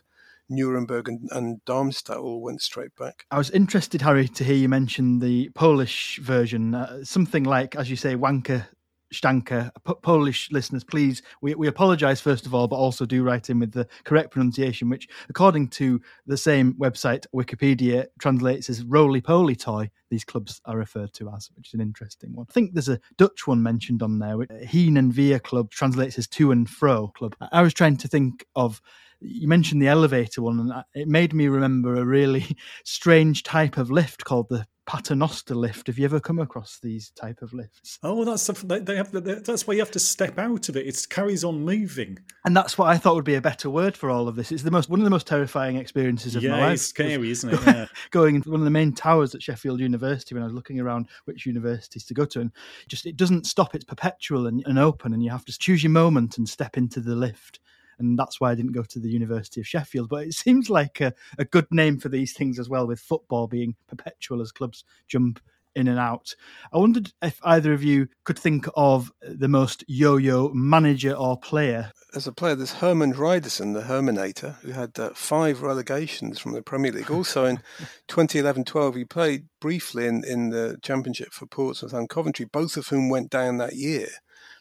[0.50, 3.26] Nuremberg and, and Darmstadt all went straight back.
[3.32, 6.76] I was interested, Harry, to hear you mention the Polish version.
[6.76, 8.66] Uh, something like, as you say, Wanka
[9.12, 13.60] Stanka, Polish listeners, please, we, we apologize first of all, but also do write in
[13.60, 19.56] with the correct pronunciation, which, according to the same website, Wikipedia, translates as roly poly
[19.56, 19.90] toy.
[20.10, 22.46] These clubs are referred to as, which is an interesting one.
[22.50, 24.38] I think there's a Dutch one mentioned on there.
[24.38, 27.36] which Heen and Veer Club translates as to and fro club.
[27.52, 28.82] I was trying to think of
[29.22, 33.92] you mentioned the elevator one, and it made me remember a really strange type of
[33.92, 35.88] lift called the paternoster lift.
[35.88, 38.00] Have you ever come across these type of lifts?
[38.02, 39.12] Oh, that's they have.
[39.12, 40.88] That's why you have to step out of it.
[40.88, 44.10] It carries on moving, and that's what I thought would be a better word for
[44.10, 44.52] all of this.
[44.52, 46.74] It's the most one of the most terrifying experiences of yeah, my life.
[46.76, 47.60] It's scary, isn't it?
[47.66, 47.86] Yeah.
[48.12, 51.08] going into one of the main towers at Sheffield University when I was looking around
[51.26, 52.52] which universities to go to, and
[52.88, 53.76] just it doesn't stop.
[53.76, 57.02] It's perpetual and, and open, and you have to choose your moment and step into
[57.02, 57.60] the lift
[58.00, 60.10] and that's why I didn't go to the University of Sheffield.
[60.10, 63.48] But it seems like a, a good name for these things as well, with football
[63.48, 65.40] being perpetual as clubs jump
[65.78, 66.34] in and out.
[66.74, 71.92] I wondered if either of you could think of the most yo-yo manager or player.
[72.16, 76.64] As a player, there's Hermann Hreidarsson, the Herminator, who had uh, five relegations from the
[76.64, 77.12] Premier League.
[77.12, 77.60] Also in
[78.08, 83.10] 2011-12, he played briefly in, in the Championship for Portsmouth and Coventry, both of whom
[83.10, 84.08] went down that year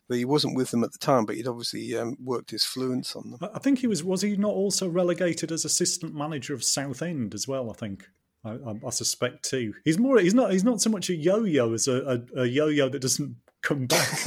[0.09, 1.25] but he wasn't with them at the time.
[1.25, 3.51] But he'd obviously um, worked his fluence on them.
[3.55, 4.05] I think he was.
[4.05, 7.71] Was he not also relegated as assistant manager of Southend as well?
[7.71, 8.09] I think.
[8.45, 9.75] I, I, I suspect too.
[9.85, 10.19] He's more.
[10.19, 10.53] He's not.
[10.53, 14.09] He's not so much a yo-yo as a, a, a yo-yo that doesn't come back.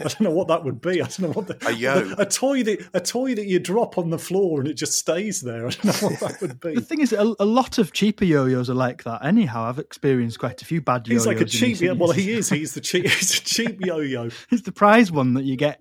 [0.00, 1.00] I don't know what that would be.
[1.00, 3.58] I don't know what the, a yo a, a, toy that a toy that you
[3.58, 5.66] drop on the floor and it just stays there.
[5.66, 6.74] I don't know what that would be.
[6.76, 9.24] the thing is, a, a, lot of cheaper yo-yos are like that.
[9.24, 11.24] Anyhow, I've experienced quite a few bad yo-yos.
[11.24, 11.80] He's like a cheap.
[11.80, 12.50] Yeah, well, he is.
[12.50, 13.06] He's the cheap.
[13.16, 14.28] He's a cheap yo-yo.
[14.50, 15.80] He's the prize one that you get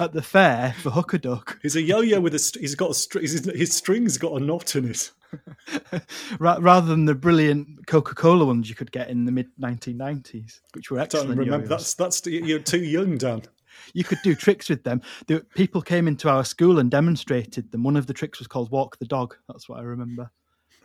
[0.00, 1.58] at the fair for hook a duck.
[1.62, 2.58] He's a yo-yo with a.
[2.58, 3.20] He's got a.
[3.20, 5.12] His, his string's got a knot in it.
[6.38, 10.98] rather than the brilliant Coca-Cola ones you could get in the mid 1990s, which were
[10.98, 11.28] excellent.
[11.28, 11.68] Don't remember yo-yos.
[11.68, 13.42] that's that's you're too young, Dan.
[13.94, 15.00] You could do tricks with them.
[15.26, 17.82] The people came into our school and demonstrated them.
[17.82, 19.36] One of the tricks was called walk the dog.
[19.48, 20.30] That's what I remember.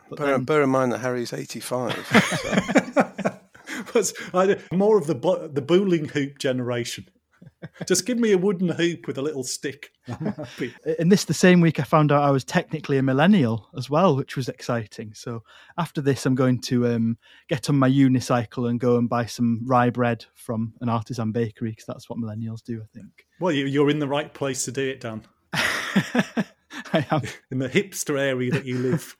[0.08, 0.44] But bear, then...
[0.44, 3.32] bear in mind that Harry's 85.
[4.02, 4.56] So.
[4.72, 7.08] more of the the bowling hoop generation.
[7.86, 9.90] Just give me a wooden hoop with a little stick.
[10.98, 14.16] In this, the same week, I found out I was technically a millennial as well,
[14.16, 15.12] which was exciting.
[15.14, 15.42] So
[15.78, 19.62] after this, I'm going to um, get on my unicycle and go and buy some
[19.64, 23.26] rye bread from an artisan bakery because that's what millennials do, I think.
[23.40, 25.22] Well, you're in the right place to do it, Dan.
[26.92, 29.16] I am in the hipster area that you live.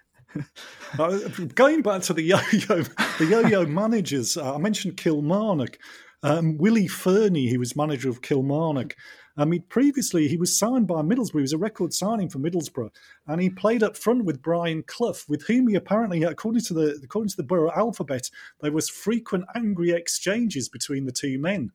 [0.98, 1.18] uh,
[1.54, 2.82] going back to the yo-yo,
[3.18, 5.78] the yo-yo managers, uh, I mentioned Kilmarnock.
[6.26, 8.96] Um, Willie Fernie, he was manager of Kilmarnock.
[9.36, 11.34] I mean, previously he was signed by Middlesbrough.
[11.34, 12.90] He was a record signing for Middlesbrough,
[13.28, 17.00] and he played up front with Brian Clough, with whom he apparently, according to the
[17.04, 18.28] according to the Borough alphabet,
[18.60, 21.70] there was frequent angry exchanges between the two men.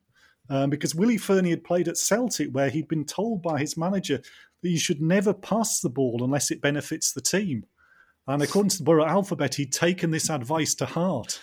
[0.49, 4.17] Um, because Willie Fernie had played at Celtic, where he'd been told by his manager
[4.63, 7.63] that you should never pass the ball unless it benefits the team.
[8.27, 11.39] And according to the Borough alphabet, he'd taken this advice to heart.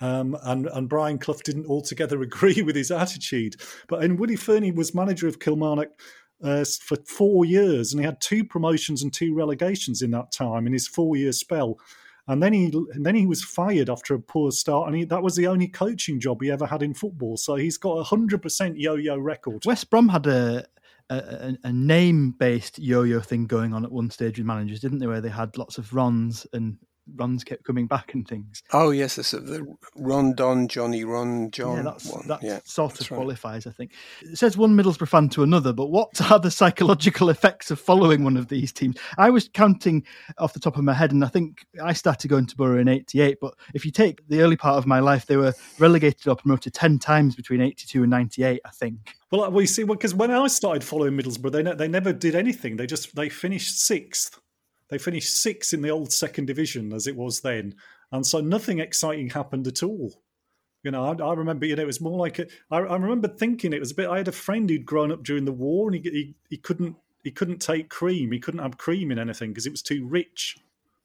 [0.00, 3.56] Um, and, and Brian Clough didn't altogether agree with his attitude.
[3.88, 5.88] But and Willie Fernie was manager of Kilmarnock
[6.42, 10.66] uh, for four years, and he had two promotions and two relegations in that time
[10.66, 11.78] in his four-year spell.
[12.28, 15.22] And then he and then he was fired after a poor start, and he, that
[15.22, 17.38] was the only coaching job he ever had in football.
[17.38, 19.64] So he's got a hundred percent yo-yo record.
[19.64, 20.66] West Brom had a
[21.10, 25.06] a, a name-based yo-yo thing going on at one stage with managers, didn't they?
[25.06, 26.76] Where they had lots of Rons and
[27.16, 28.62] runs kept coming back and things.
[28.72, 32.26] Oh yes, the, the Ron Don Johnny Ron John yeah, that's, one.
[32.28, 33.16] That yeah, sort that's of right.
[33.18, 33.92] qualifies, I think.
[34.22, 38.24] It says one Middlesbrough fan to another, but what are the psychological effects of following
[38.24, 38.96] one of these teams?
[39.16, 40.04] I was counting
[40.38, 42.88] off the top of my head, and I think I started going to Borough in
[42.88, 43.38] '88.
[43.40, 46.74] But if you take the early part of my life, they were relegated or promoted
[46.74, 49.14] ten times between '82 and '98, I think.
[49.30, 52.34] Well, uh, we see because when I started following Middlesbrough, they ne- they never did
[52.34, 52.76] anything.
[52.76, 54.40] They just they finished sixth.
[54.90, 57.74] They finished sixth in the old second division as it was then,
[58.10, 60.22] and so nothing exciting happened at all.
[60.82, 63.28] You know, I, I remember, you know, it was more like a, I, I remember
[63.28, 64.08] thinking it was a bit.
[64.08, 66.96] I had a friend who'd grown up during the war, and he he, he couldn't
[67.22, 68.32] he couldn't take cream.
[68.32, 70.56] He couldn't have cream in anything because it was too rich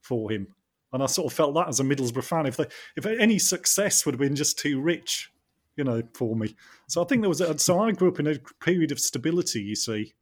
[0.01, 0.47] for him.
[0.93, 4.05] And I sort of felt that as a Middlesbrough fan, if they, if any success
[4.05, 5.31] would have been just too rich,
[5.75, 6.55] you know, for me.
[6.87, 7.41] So I think there was.
[7.41, 9.61] A, so I grew up in a period of stability.
[9.63, 10.13] You see,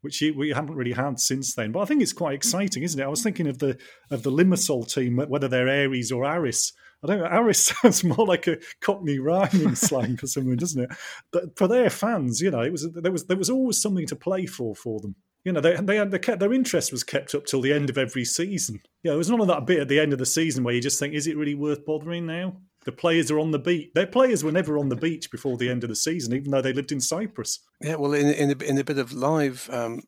[0.00, 1.72] which we haven't really had since then.
[1.72, 3.04] But I think it's quite exciting, isn't it?
[3.04, 3.78] I was thinking of the
[4.10, 6.72] of the Limassol team, whether they're Aries or Aris.
[7.02, 7.28] I don't know.
[7.30, 10.90] Aris sounds more like a Cockney rhyming slang for someone, doesn't it?
[11.32, 14.16] But for their fans, you know, it was there was there was always something to
[14.16, 15.16] play for for them.
[15.48, 17.88] You know, they they had they kept, their interest was kept up till the end
[17.88, 18.82] of every season.
[19.02, 20.82] Yeah, there was none of that bit at the end of the season where you
[20.82, 22.58] just think, is it really worth bothering now?
[22.84, 23.90] The players are on the beach.
[23.94, 26.60] Their players were never on the beach before the end of the season, even though
[26.60, 27.60] they lived in Cyprus.
[27.80, 30.02] Yeah, well, in in a, in a bit of live um,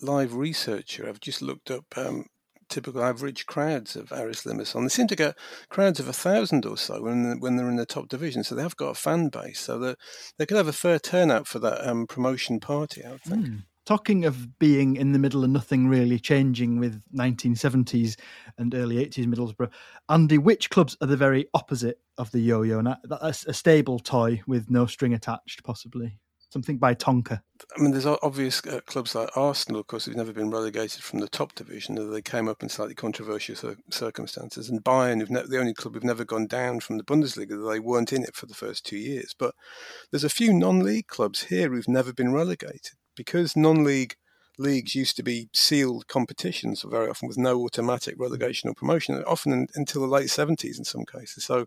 [0.00, 2.26] live research here, I've just looked up um,
[2.68, 4.82] typical average crowds of Aris Limassol.
[4.82, 5.36] They seem to get
[5.70, 8.44] crowds of a thousand or so when when they're in the top division.
[8.44, 9.58] So they have got a fan base.
[9.58, 9.94] So they
[10.38, 13.04] they could have a fair turnout for that um, promotion party.
[13.04, 13.46] I would think.
[13.46, 13.62] Mm.
[13.86, 18.16] Talking of being in the middle and nothing really changing with 1970s
[18.56, 19.70] and early 80s Middlesbrough,
[20.08, 22.78] Andy, which clubs are the very opposite of the yo-yo?
[22.78, 26.18] And that's a stable toy with no string attached, possibly
[26.54, 27.40] something by Tonka.
[27.76, 31.18] I mean, there's obvious uh, clubs like Arsenal, of course, who've never been relegated from
[31.18, 32.12] the top division.
[32.12, 34.70] They came up in slightly controversial cir- circumstances.
[34.70, 37.80] And Bayern, who've ne- the only club who've never gone down from the Bundesliga, they
[37.80, 39.34] weren't in it for the first two years.
[39.36, 39.54] But
[40.10, 44.16] there's a few non-league clubs here who've never been relegated because non-league
[44.56, 49.52] leagues used to be sealed competitions very often with no automatic relegation or promotion, often
[49.52, 51.44] in, until the late 70s in some cases.
[51.44, 51.66] So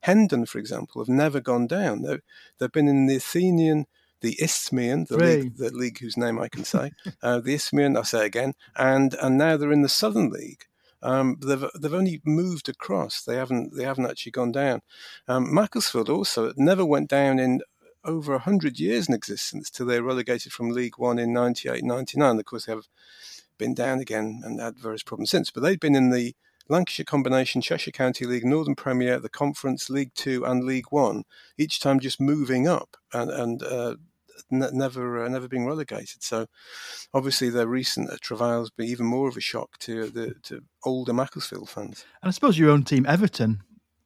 [0.00, 2.02] Hendon, for example, have never gone down.
[2.02, 2.20] They've,
[2.58, 3.86] they've been in the Athenian
[4.20, 8.04] the Isthmian, the league, the league whose name I can say, uh, the Isthmian, I'll
[8.04, 10.64] say again, and and now they're in the Southern League.
[11.02, 13.22] Um, they've they've only moved across.
[13.22, 14.82] They haven't they haven't actually gone down.
[15.28, 17.60] Um, Macclesfield also never went down in
[18.08, 22.38] over hundred years in existence till they were relegated from League One in 98, 99.
[22.38, 22.88] Of course, they have
[23.58, 25.50] been down again and had various problems since.
[25.50, 26.34] But they've been in the
[26.68, 31.24] Lancashire Combination, Cheshire County League, Northern Premier, the Conference, League Two, and League One.
[31.56, 33.96] Each time just moving up and and uh,
[34.52, 36.22] n- never uh, never being relegated.
[36.22, 36.46] So
[37.12, 41.12] obviously their recent uh, travails be even more of a shock to the to older
[41.12, 42.04] Macclesfield fans.
[42.22, 43.62] And I suppose your own team, Everton,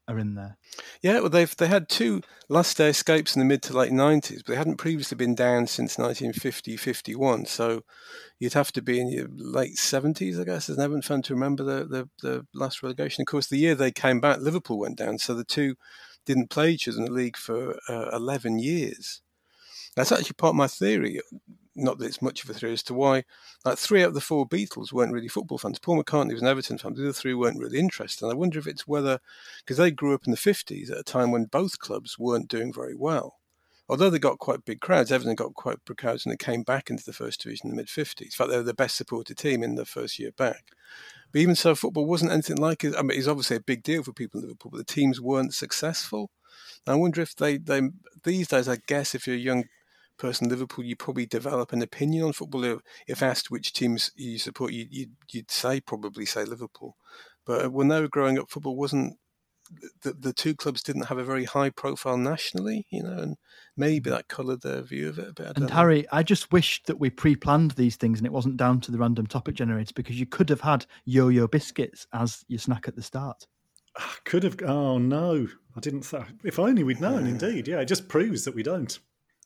[0.09, 0.57] are in there.
[1.01, 4.43] Yeah, well, they've they had two last day escapes in the mid to late nineties,
[4.43, 7.47] but they hadn't previously been down since 1950-51.
[7.49, 7.83] So
[8.39, 11.35] you'd have to be in your late seventies, I guess, as an Everton fan to
[11.35, 13.23] remember the, the the last relegation.
[13.23, 15.77] Of course, the year they came back, Liverpool went down, so the two
[16.27, 19.23] didn't play each other in the league for uh, eleven years.
[19.97, 21.21] That's actually part of my theory.
[21.75, 23.25] Not that it's much of a theory as to why,
[23.65, 25.79] like three out of the four Beatles weren't really football fans.
[25.79, 26.93] Paul McCartney was an Everton fan.
[26.95, 28.25] The other three weren't really interested.
[28.25, 29.21] And I wonder if it's whether
[29.59, 32.73] because they grew up in the fifties at a time when both clubs weren't doing
[32.73, 33.39] very well.
[33.89, 36.89] Although they got quite big crowds, Everton got quite big crowds when they came back
[36.89, 38.35] into the first division in the mid fifties.
[38.35, 40.65] In fact, they were the best supported team in the first year back.
[41.33, 42.95] But even so, football wasn't anything like it.
[42.97, 45.55] I mean, it's obviously a big deal for people in Liverpool, but the teams weren't
[45.55, 46.31] successful.
[46.87, 47.83] I wonder if they, they
[48.25, 49.65] these days, I guess, if you're a young
[50.23, 52.79] person in Liverpool, you probably develop an opinion on football.
[53.07, 56.97] If asked which teams you support, you, you'd, you'd say probably say Liverpool.
[57.45, 59.19] But when they were growing up, football wasn't
[60.03, 63.37] the, the two clubs didn't have a very high profile nationally, you know, and
[63.77, 65.47] maybe that coloured their view of it a bit.
[65.47, 68.81] I and Harry, I just wish that we pre-planned these things and it wasn't down
[68.83, 72.87] to the random topic generator because you could have had yo-yo biscuits as your snack
[72.87, 73.47] at the start.
[73.99, 74.57] Ah, could have.
[74.63, 76.03] Oh no, I didn't.
[76.03, 77.27] Th- if only we'd known.
[77.27, 77.81] Indeed, yeah.
[77.81, 78.99] It just proves that we don't.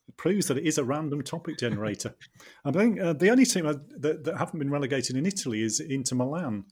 [0.09, 2.15] It proves that it is a random topic generator.
[2.65, 6.17] I think uh, the only team that, that, haven't been relegated in Italy is Inter
[6.17, 6.65] Milan,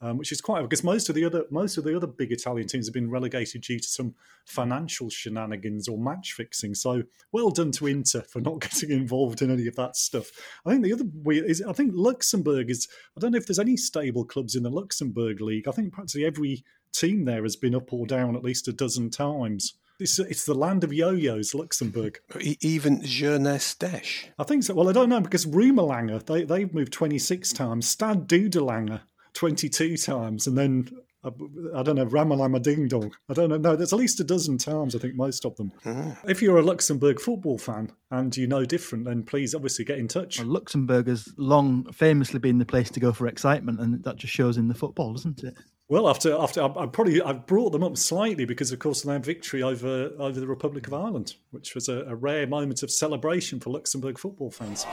[0.00, 2.68] um, which is quite because most of the other most of the other big Italian
[2.68, 4.14] teams have been relegated due to some
[4.46, 6.74] financial shenanigans or match fixing.
[6.74, 7.02] So
[7.32, 10.30] well done to Inter for not getting involved in any of that stuff.
[10.64, 11.04] I think the other
[11.46, 12.86] is I think Luxembourg is.
[13.16, 15.66] I don't know if there's any stable clubs in the Luxembourg league.
[15.66, 19.10] I think practically every team there has been up or down at least a dozen
[19.10, 19.74] times.
[20.00, 22.20] It's, it's the land of yo-yos, Luxembourg.
[22.60, 24.26] Even Jeunesse Desch.
[24.38, 24.74] I think so.
[24.74, 27.88] Well, I don't know because Rumelanger, they, they've moved 26 times.
[27.88, 29.00] Stade Dudelange,
[29.34, 30.46] 22 times.
[30.46, 30.88] And then
[31.24, 31.30] I,
[31.74, 33.12] I don't know, Ramalama Ding Dong.
[33.28, 33.56] I don't know.
[33.56, 35.72] No, there's at least a dozen times, I think, most of them.
[35.84, 36.30] Mm-hmm.
[36.30, 40.06] If you're a Luxembourg football fan and you know different, then please obviously get in
[40.06, 40.38] touch.
[40.38, 44.32] Well, Luxembourg has long famously been the place to go for excitement, and that just
[44.32, 45.54] shows in the football, doesn't it?
[45.90, 49.18] Well, after after I, I probably I brought them up slightly because, of course, their
[49.18, 53.58] victory over over the Republic of Ireland, which was a, a rare moment of celebration
[53.58, 54.84] for Luxembourg football fans.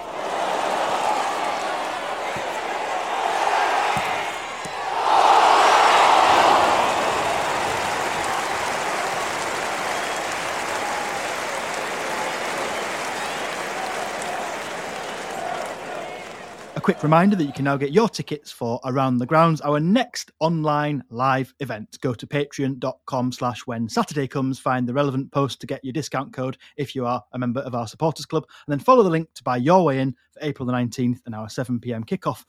[16.85, 20.29] Quick reminder that you can now get your tickets for Around the Grounds, our next
[20.39, 21.97] online live event.
[21.99, 26.31] Go to patreon.com slash when Saturday comes, find the relevant post to get your discount
[26.31, 29.27] code if you are a member of our supporters club, and then follow the link
[29.33, 32.43] to buy your way in for April the 19th and our 7pm kickoff.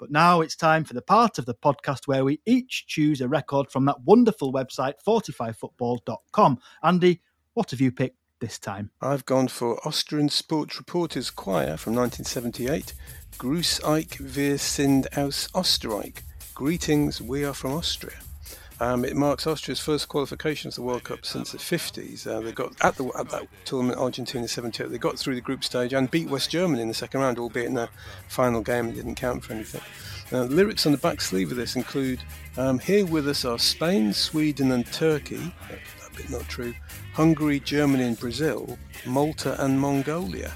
[0.00, 3.28] But now it's time for the part of the podcast where we each choose a
[3.28, 6.58] record from that wonderful website, 45football.com.
[6.82, 7.20] Andy,
[7.54, 8.90] what have you picked this time?
[9.00, 12.94] I've gone for Austrian Sports Reporters Choir from 1978.
[13.38, 16.22] Gruß euch, wir sind aus Österreich.
[16.54, 18.16] Greetings, we are from Austria.
[18.78, 22.26] Um, it marks Austria's first qualification to the World Cup since the 50s.
[22.26, 24.90] Uh, they got at the at that tournament, Argentina 78.
[24.90, 27.66] They got through the group stage and beat West Germany in the second round, albeit
[27.66, 27.88] in the
[28.28, 29.80] final game it didn't count for anything.
[30.30, 32.20] Uh, lyrics on the back sleeve of this include
[32.58, 35.52] um, Here with us are Spain, Sweden, and Turkey.
[36.16, 36.74] Bit not true.
[37.12, 40.52] Hungary, Germany, and Brazil, Malta, and Mongolia.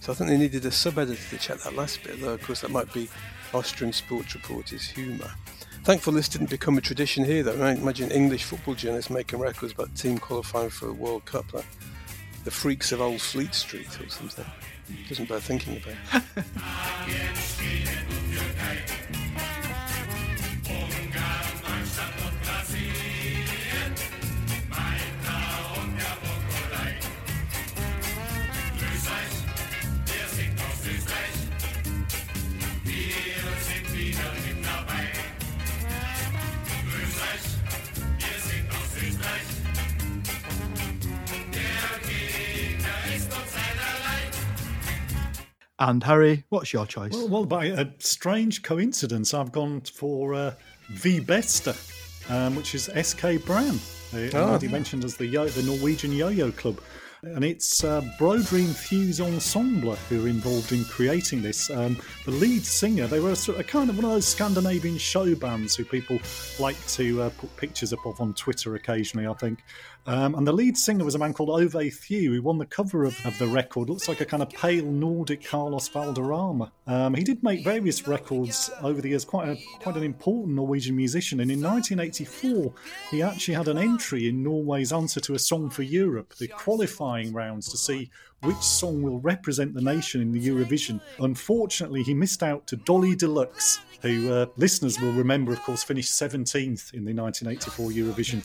[0.00, 2.42] So I think they needed a sub editor to check that last bit, though, of
[2.42, 3.08] course, that might be
[3.52, 5.30] Austrian sports reporters' humour.
[5.84, 7.62] Thankfully, this didn't become a tradition here, though.
[7.62, 11.66] I imagine English football journalists making records about team qualifying for a World Cup, like
[12.44, 14.46] the freaks of Old Fleet Street or something.
[15.08, 16.22] Doesn't bear thinking about.
[45.78, 47.12] And Harry, what's your choice?
[47.12, 50.54] Well, well, by a strange coincidence, I've gone for uh,
[50.90, 51.74] V Besta,
[52.30, 53.78] um, which is SK Brann.
[54.12, 54.44] Uh, Oh.
[54.50, 56.80] already mentioned as the yo- the Norwegian yo-yo club.
[57.24, 61.70] And it's uh, Brodream Fuse Ensemble who are involved in creating this.
[61.70, 61.96] Um,
[62.26, 65.34] the lead singer, they were a, sort of, kind of one of those Scandinavian show
[65.34, 66.18] bands who people
[66.60, 69.64] like to uh, put pictures up of on Twitter occasionally, I think.
[70.06, 73.04] Um, and the lead singer was a man called Ove Thew, who won the cover
[73.04, 73.88] of, of the record.
[73.88, 76.70] Looks like a kind of pale Nordic Carlos Valderrama.
[76.86, 80.96] Um, he did make various records over the years, quite a, quite an important Norwegian
[80.96, 81.40] musician.
[81.40, 82.72] And in 1984,
[83.10, 87.32] he actually had an entry in Norway's answer to a song for Europe, the qualifying
[87.32, 88.10] rounds to see
[88.42, 91.00] which song will represent the nation in the Eurovision.
[91.18, 95.82] Unfortunately, he missed out to Dollie de Luxe, who uh, listeners will remember, of course,
[95.82, 98.44] finished 17th in the 1984 Eurovision.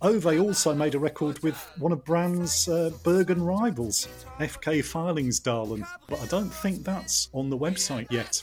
[0.00, 4.06] Ove also made a record with one of Brann's uh, Bergen rivals,
[4.38, 8.42] FK Fyllingsdalen, but I don't think that's on the website yet.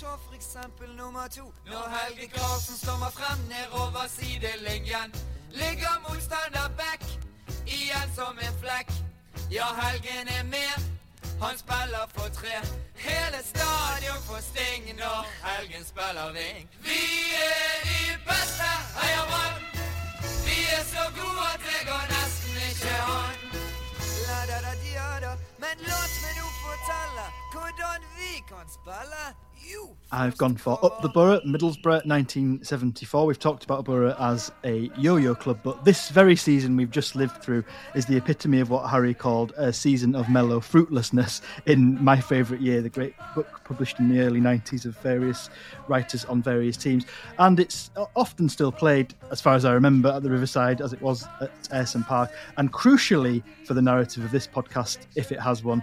[0.00, 1.44] Ta for eksempel nummer to.
[1.66, 5.08] Når Helge Karlsen stormer frem nedover sidelinjen,
[5.60, 7.02] ligger motstander back
[7.66, 8.90] igjen som en flekk.
[9.50, 10.74] Ja, Helgen er med,
[11.42, 12.56] han spiller for tre.
[13.08, 15.18] Hele stadion får sting når
[15.48, 16.64] Helgen spiller ving.
[16.88, 17.02] Vi
[17.50, 19.62] er de beste, heia Brann!
[20.46, 23.38] Vi er så gode at det går nesten ikke an.
[24.26, 25.32] La da da dia da.
[25.62, 29.24] Men låt meg nå fortelle hvordan vi kan spille.
[29.72, 33.26] Jo, I've gone for Up the Borough, Middlesbrough, 1974.
[33.26, 37.42] We've talked about Borough as a yo-yo club, but this very season we've just lived
[37.42, 37.64] through
[37.94, 42.62] is the epitome of what Harry called a season of mellow fruitlessness in My Favourite
[42.62, 45.50] Year, the great book published in the early 90s of various
[45.88, 47.04] writers on various teams.
[47.38, 51.02] And it's often still played, as far as I remember, at the Riverside as it
[51.02, 52.30] was at Ayresome Park.
[52.56, 55.82] And crucially for the narrative of this podcast, if it has one,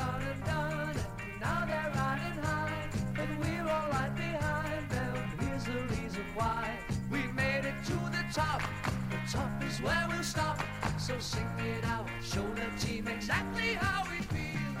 [13.31, 14.75] exactly how we feel.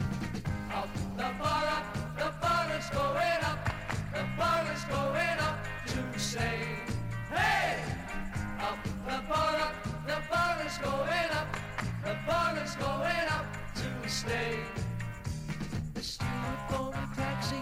[0.75, 1.85] Up the bar up,
[2.17, 3.59] the bar is going up.
[4.13, 6.63] The bar is going up to stay.
[7.29, 7.79] Hey!
[8.59, 9.75] Up the bar up,
[10.05, 11.47] the bar is going up.
[12.03, 13.45] The bar is going up
[13.75, 14.59] to stay.
[15.93, 17.61] The steward the taxi,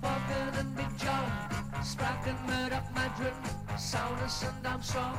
[0.00, 1.30] Falcon and Big John,
[1.82, 5.16] Spraggon, Murdoch, Maddren, Sauna, Sundown Strong.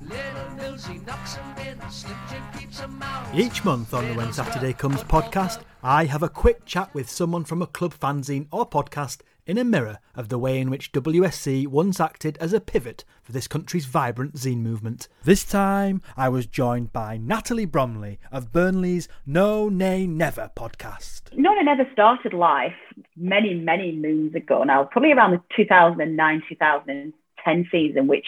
[0.00, 3.34] Little Millsy knocks 'em in, Slim Jim keeps 'em out.
[3.34, 7.42] Each month on the When Saturday Comes podcast, I have a quick chat with someone
[7.42, 11.66] from a club fanzine or podcast in a mirror of the way in which WSC
[11.66, 15.08] once acted as a pivot for this country's vibrant zine movement.
[15.24, 21.36] This time, I was joined by Natalie Bromley of Burnley's No Nay Never podcast.
[21.36, 22.76] No Nay Never started life
[23.16, 27.12] many, many moons ago now, probably around the 2009 2010
[27.70, 28.26] season, which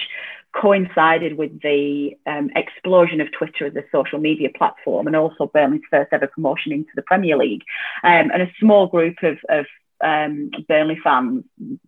[0.55, 5.83] coincided with the um, explosion of Twitter as a social media platform and also Burnley's
[5.91, 7.63] first ever promotion into the Premier League.
[8.03, 9.67] Um, and a small group of, of
[10.01, 11.45] um, Burnley fans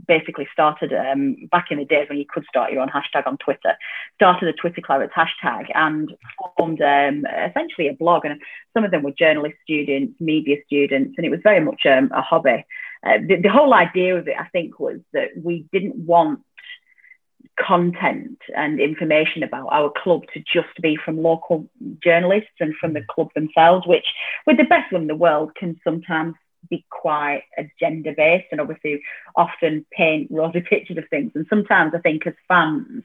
[0.07, 3.39] basically started um, back in the days when you could start your own hashtag on
[3.39, 3.77] Twitter,
[4.17, 6.13] started a Twitter Clarets hashtag and
[6.57, 8.25] formed um, essentially a blog.
[8.25, 8.41] And
[8.75, 12.21] some of them were journalist students, media students, and it was very much um, a
[12.21, 12.65] hobby.
[13.03, 16.41] Uh, the, the whole idea of it, I think, was that we didn't want
[17.67, 21.69] content and information about our club to just be from local
[22.03, 23.07] journalists and from the mm.
[23.07, 24.07] club themselves, which,
[24.47, 26.35] with the best one in the world, can sometimes
[26.69, 29.03] be quite agenda based and obviously
[29.37, 31.33] often paint rosy pictures of things.
[31.35, 33.03] And sometimes I think as fans,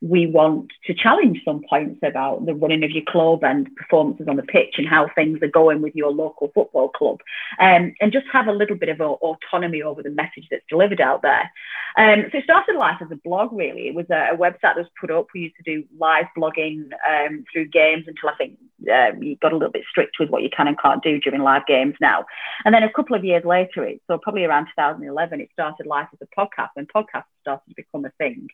[0.00, 4.36] we want to challenge some points about the running of your club and performances on
[4.36, 7.20] the pitch and how things are going with your local football club.
[7.60, 11.22] Um, and just have a little bit of autonomy over the message that's delivered out
[11.22, 11.50] there.
[11.96, 13.86] Um, so it started life as a blog, really.
[13.86, 15.26] It was a, a, website that was put up.
[15.34, 18.58] We used to do live blogging um, through games until I think
[18.90, 21.42] um, you got a little bit strict with what you can and can't do during
[21.42, 22.24] live games now.
[22.64, 26.08] And then a couple of years later, it so probably around 2011, it started life
[26.12, 28.48] as a podcast when podcasts started to become a thing.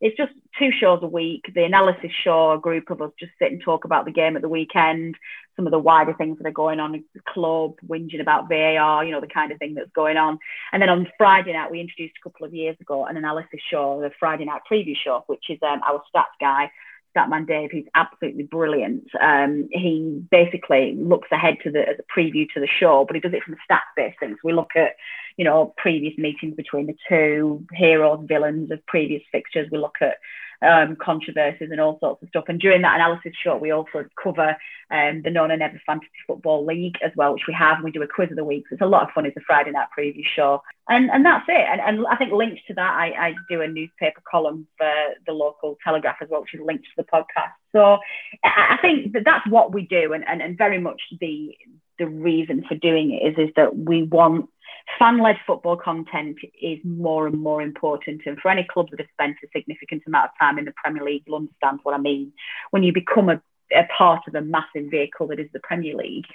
[0.00, 1.44] It's just two shows a week.
[1.54, 4.42] The analysis show, a group of us just sit and talk about the game at
[4.42, 5.14] the weekend,
[5.56, 9.04] some of the wider things that are going on in the club, whinging about VAR,
[9.04, 10.38] you know, the kind of thing that's going on.
[10.72, 14.00] And then on Friday night, we introduced a couple of years ago an analysis show,
[14.00, 16.70] the Friday night preview show, which is um, our stats guy
[17.14, 19.04] Statman Dave, who's absolutely brilliant.
[19.20, 23.20] Um, he basically looks ahead to the as a preview to the show, but he
[23.20, 24.16] does it from stats based.
[24.20, 24.96] So we look at,
[25.36, 29.68] you know, previous meetings between the two heroes, villains of previous fixtures.
[29.70, 30.16] We look at
[30.64, 32.44] um, controversies and all sorts of stuff.
[32.48, 34.56] And during that analysis show, we also cover
[34.90, 37.76] um, the No Nay Never Fantasy Football League as well, which we have.
[37.76, 38.64] And we do a quiz of the week.
[38.68, 39.26] So it's a lot of fun.
[39.26, 40.62] It's a Friday night preview show.
[40.88, 41.66] And, and that's it.
[41.70, 44.92] And, and I think linked to that, I, I do a newspaper column for
[45.26, 47.54] the local Telegraph as well, which is linked to the podcast.
[47.72, 47.98] So
[48.44, 50.12] I, I think that that's what we do.
[50.12, 51.56] And, and, and very much the,
[51.98, 54.50] the reason for doing it is, is that we want
[54.98, 58.22] fan-led football content is more and more important.
[58.26, 61.04] And for any club that has spent a significant amount of time in the Premier
[61.04, 62.32] League, will understand what I mean.
[62.70, 63.40] When you become a,
[63.72, 66.26] a part of a massive vehicle that is the Premier League,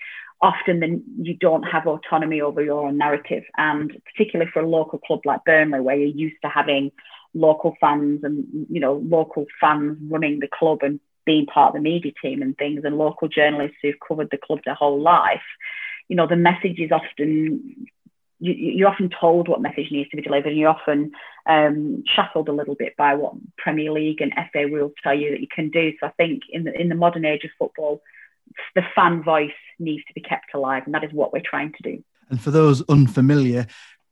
[0.42, 3.44] often then you don't have autonomy over your own narrative.
[3.58, 6.92] And particularly for a local club like Burnley, where you're used to having
[7.36, 11.82] local fans and you know local fans running the club and being part of the
[11.82, 15.42] media team and things, and local journalists who've covered the club their whole life.
[16.08, 17.86] You know, the message is often
[18.40, 21.12] you, you're often told what message needs to be delivered, and you're often
[21.48, 25.42] um, shackled a little bit by what Premier League and FA rules tell you that
[25.42, 25.92] you can do.
[26.00, 28.02] So I think in the in the modern age of football,
[28.76, 31.84] the fan voice needs to be kept alive, and that is what we're trying to
[31.84, 32.04] do.
[32.30, 33.68] And for those unfamiliar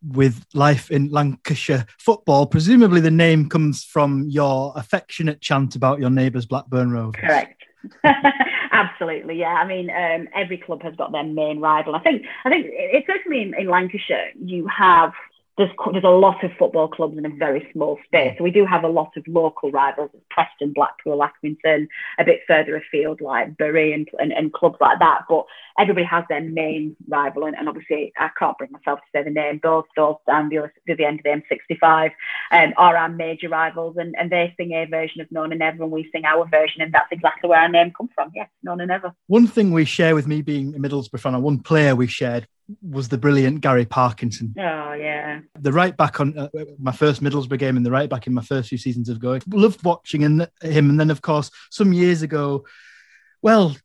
[0.06, 6.10] with life in Lancashire football, presumably the name comes from your affectionate chant about your
[6.10, 7.20] neighbours Blackburn Rovers.
[7.20, 7.64] Correct.
[8.78, 9.56] Absolutely, yeah.
[9.56, 11.96] I mean, um, every club has got their main rival.
[11.96, 12.68] I think, I think,
[13.08, 15.14] certainly in, in Lancashire, you have
[15.58, 18.36] there's, there's a lot of football clubs in a very small space.
[18.38, 21.88] So we do have a lot of local rivals, Preston, Blackpool, Accrington,
[22.20, 25.24] a bit further afield like Bury and, and, and clubs like that.
[25.28, 25.46] But
[25.80, 27.46] everybody has their main rival.
[27.46, 29.60] And, and, obviously, I can't bring myself to say the name.
[29.64, 32.12] Those, those down the, the, the end of the M65
[32.52, 33.98] um, are our major rivals.
[33.98, 36.82] And, and they sing a version of No Nay Never and we sing our version.
[36.82, 38.32] And that's exactly where our name comes from.
[38.36, 39.12] Yes, No Nay Never.
[39.26, 42.48] One thing we share with me being a Middlesbrough fan, one player we shared
[42.82, 44.54] was the brilliant Gary Parkinson.
[44.58, 46.50] Oh yeah, the right back on uh,
[46.80, 49.42] my first Middlesbrough game and the right back in my first few seasons of going.
[49.52, 52.66] Loved watching him, and then of course some years ago,
[53.42, 53.76] well,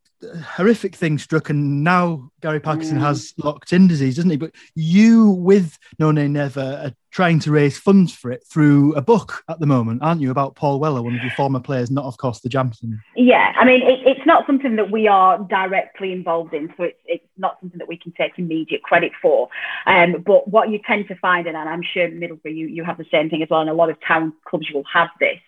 [0.45, 3.01] horrific thing struck, and now Gary Parkinson mm.
[3.01, 4.37] has locked in disease, doesn't he?
[4.37, 9.01] But you, with No Nay Never, are trying to raise funds for it through a
[9.01, 10.31] book at the moment, aren't you?
[10.31, 13.01] About Paul Weller, one of your former players, not of course the Jamson.
[13.15, 16.99] Yeah, I mean, it, it's not something that we are directly involved in, so it's
[17.05, 19.49] it's not something that we can take immediate credit for.
[19.85, 23.05] Um, but what you tend to find, and I'm sure Middlesbrough, you you have the
[23.11, 25.39] same thing as well, and a lot of town clubs will have this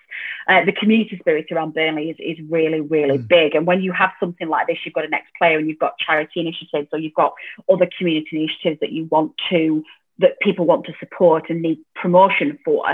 [0.48, 3.28] uh, the community spirit around Burnley is, is really, really mm.
[3.28, 3.56] big.
[3.56, 5.98] And when you have something like this, you've got an ex player and you've got
[5.98, 7.34] charity initiatives or you've got
[7.72, 9.84] other community initiatives that you want to,
[10.20, 12.86] that people want to support and need promotion for,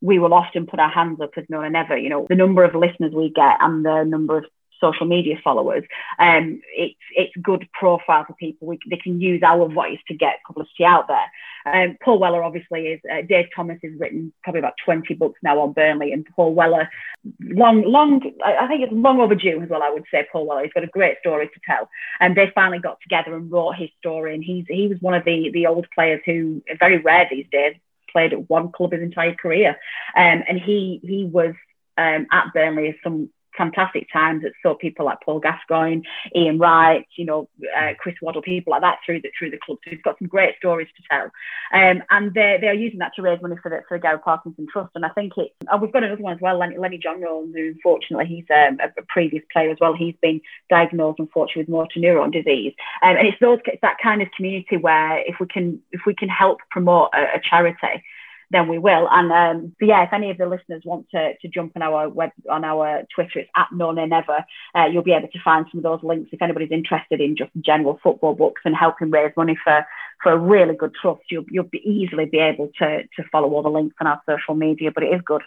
[0.00, 1.96] we will often put our hands up as No Nay Never.
[1.96, 4.44] You know, the number of listeners we get and the number of
[4.80, 5.84] social media followers,
[6.18, 8.68] um, it's it's good profile for people.
[8.68, 11.30] We, they can use our voice to get publicity out there.
[11.66, 13.00] Um, Paul Weller obviously is.
[13.10, 16.88] Uh, Dave Thomas has written probably about 20 books now on Burnley, and Paul Weller,
[17.40, 19.82] long, long, I think it's long overdue as well.
[19.82, 20.64] I would say Paul Weller.
[20.64, 21.88] He's got a great story to tell,
[22.20, 24.34] and they finally got together and wrote his story.
[24.34, 27.76] And he's he was one of the the old players who very rare these days
[28.12, 29.70] played at one club his entire career,
[30.16, 31.54] um, and he he was
[31.96, 36.02] um, at Burnley as some fantastic times that saw people like Paul Gascoigne,
[36.34, 39.78] Ian Wright, you know, uh, Chris Waddle, people like that through the through the club.
[39.84, 41.24] So he's got some great stories to tell,
[41.72, 44.18] um, and they they are using that to raise money for the for the Gary
[44.18, 44.90] Parkinson Trust.
[44.94, 45.52] And I think it.
[45.68, 48.88] And we've got another one as well, Lenny, Lenny Johnrose, who unfortunately he's um, a,
[49.00, 49.94] a, previous player as well.
[49.94, 50.40] He's been
[50.70, 54.76] diagnosed unfortunately with motor neuron disease, um, and it's those it's that kind of community
[54.76, 58.02] where if we can if we can help promote a, a charity
[58.50, 59.08] then we will.
[59.10, 62.08] And um, but yeah, if any of the listeners want to, to jump on our
[62.08, 64.44] web on our Twitter, it's at no nay never.
[64.74, 67.50] Uh, you'll be able to find some of those links if anybody's interested in just
[67.60, 69.86] general football books and helping raise money for
[70.22, 71.22] for a really good trust.
[71.30, 74.54] You'll you'll be easily be able to to follow all the links on our social
[74.54, 75.42] media, but it is good.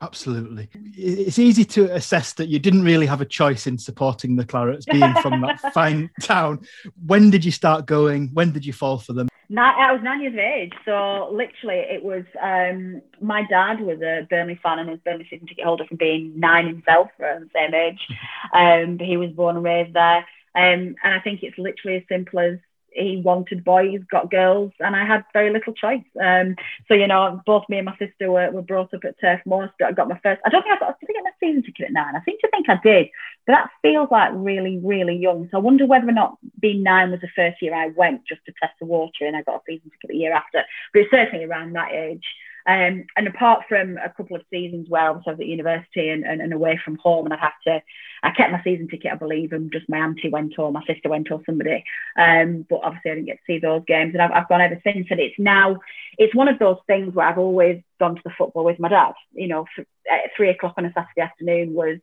[0.00, 0.68] Absolutely.
[0.96, 4.86] It's easy to assess that you didn't really have a choice in supporting the Clarets
[4.86, 6.60] being from that fine town.
[7.04, 8.30] When did you start going?
[8.32, 9.27] When did you fall for them?
[9.50, 12.24] Nine, I was nine years of age, so literally it was.
[12.40, 16.38] Um, my dad was a Burnley fan and his Burnley season ticket holder from being
[16.38, 18.06] nine himself, around the same age.
[18.52, 20.18] Um, he was born and raised there,
[20.54, 22.58] um, and I think it's literally as simple as
[22.98, 26.04] he wanted boys, got girls, and I had very little choice.
[26.20, 26.56] Um,
[26.88, 29.72] so you know, both me and my sister were, were brought up at Turf Moor.
[29.84, 30.40] I got my first.
[30.44, 30.98] I don't think I got.
[31.00, 32.16] Think I my season ticket at nine.
[32.16, 33.08] I think to think I did,
[33.46, 35.48] but that feels like really, really young.
[35.50, 38.44] So I wonder whether or not being nine was the first year I went just
[38.46, 40.62] to test the water, and I got a season ticket the year after.
[40.92, 42.24] But it's certainly around that age.
[42.68, 46.42] Um, and apart from a couple of seasons where I was at university and, and,
[46.42, 47.80] and, away from home, and I'd have to,
[48.22, 51.08] I kept my season ticket, I believe, and just my auntie went or my sister
[51.08, 51.82] went or somebody.
[52.18, 54.78] Um, but obviously, I didn't get to see those games, and I've, I've gone ever
[54.84, 55.06] since.
[55.08, 55.78] And it's now,
[56.18, 59.14] it's one of those things where I've always gone to the football with my dad.
[59.32, 59.64] You know,
[60.12, 62.00] at three o'clock on a Saturday afternoon was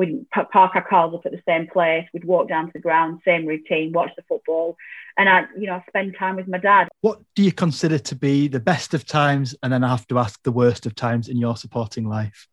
[0.00, 2.06] we'd park our cars up at the same place.
[2.14, 4.76] We'd walk down to the ground, same routine, watch the football,
[5.18, 6.88] and I, you know, spend time with my dad.
[7.02, 10.18] What do you consider to be the best of times, and then I have to
[10.18, 12.48] ask the worst of times in your supporting life?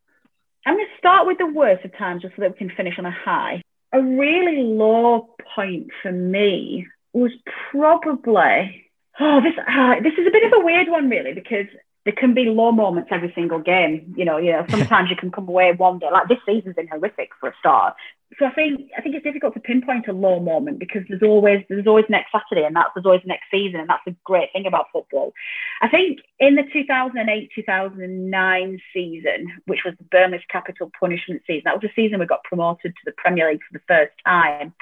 [0.66, 3.00] I'm going to start with the worst of times, just so that we can finish
[3.00, 3.62] on a high.
[3.94, 7.32] A really low point for me was
[7.72, 8.84] probably.
[9.20, 11.68] Oh, this uh, this is a bit of a weird one, really, because
[12.08, 14.16] there can be low moments every single game.
[14.16, 16.08] You know, you know, sometimes you can come away one day.
[16.10, 17.96] Like this season's been horrific for a start.
[18.40, 21.66] So I think I think it's difficult to pinpoint a low moment because there's always
[21.68, 24.66] there's always next Saturday and that's there's always next season and that's the great thing
[24.66, 25.34] about football.
[25.82, 31.84] I think in the 2008-2009 season, which was the Burnley's capital punishment season, that was
[31.84, 34.74] the season we got promoted to the Premier League for the first time.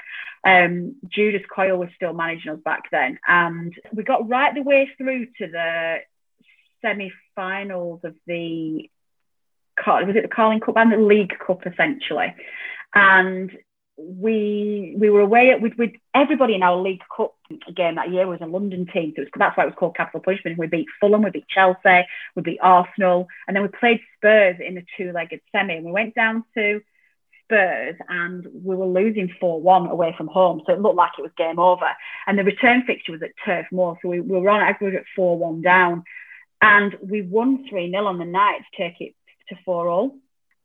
[0.44, 4.88] Um, Judas Coyle was still managing us back then, and we got right the way
[4.96, 6.02] through to the
[6.82, 8.88] semi-finals of the
[9.86, 12.34] was it the Carling Cup and the League Cup essentially,
[12.94, 13.50] and
[13.98, 17.34] we we were away with with everybody in our League Cup
[17.74, 20.20] game that year was a London team, so was, that's why it was called Capital
[20.20, 20.58] Punishment.
[20.58, 24.76] We beat Fulham, we beat Chelsea, we beat Arsenal, and then we played Spurs in
[24.76, 26.80] the two-legged semi, and we went down to
[27.46, 30.62] Spurs and we were losing 4 1 away from home.
[30.66, 31.86] So it looked like it was game over.
[32.26, 33.98] And the return fixture was at Turf Moor.
[34.02, 36.04] So we, we were on aggregate 4 1 down.
[36.60, 39.14] And we won 3 0 on the night to take it
[39.48, 40.16] to 4 all.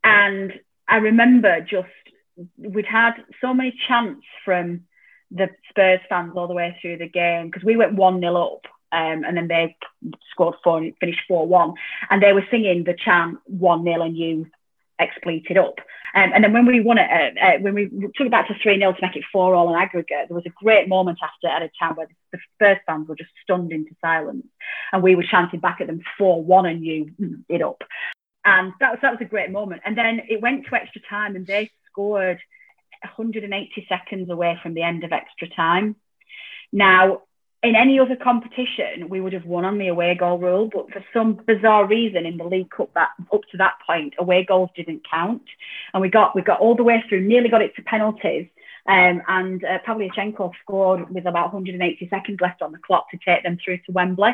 [0.04, 0.52] And
[0.88, 1.88] I remember just,
[2.56, 4.82] we'd had so many chants from
[5.30, 8.66] the Spurs fans all the way through the game because we went 1 0 up.
[8.92, 9.74] Um, and then they
[10.30, 11.74] scored four, finished 4 1.
[12.10, 14.46] And they were singing the chant 1 0 and you
[14.98, 15.78] expleted up.
[16.14, 18.54] Um, and then when we won it, uh, uh, when we took it back to
[18.62, 21.48] 3 0 to make it 4 all in aggregate, there was a great moment after
[21.48, 24.46] at a time where the first fans were just stunned into silence.
[24.92, 27.10] And we were chanting back at them 4 1 and you
[27.48, 27.82] it up.
[28.44, 29.82] And that was, that was a great moment.
[29.84, 32.40] And then it went to extra time and they scored
[33.02, 35.96] 180 seconds away from the end of extra time.
[36.72, 37.22] Now,
[37.62, 41.04] in any other competition, we would have won on the away goal rule, but for
[41.12, 45.02] some bizarre reason in the League Cup, that up to that point, away goals didn't
[45.08, 45.42] count,
[45.94, 48.48] and we got we got all the way through, nearly got it to penalties,
[48.88, 53.44] um, and uh, Pavlyuchenko scored with about 180 seconds left on the clock to take
[53.44, 54.32] them through to Wembley,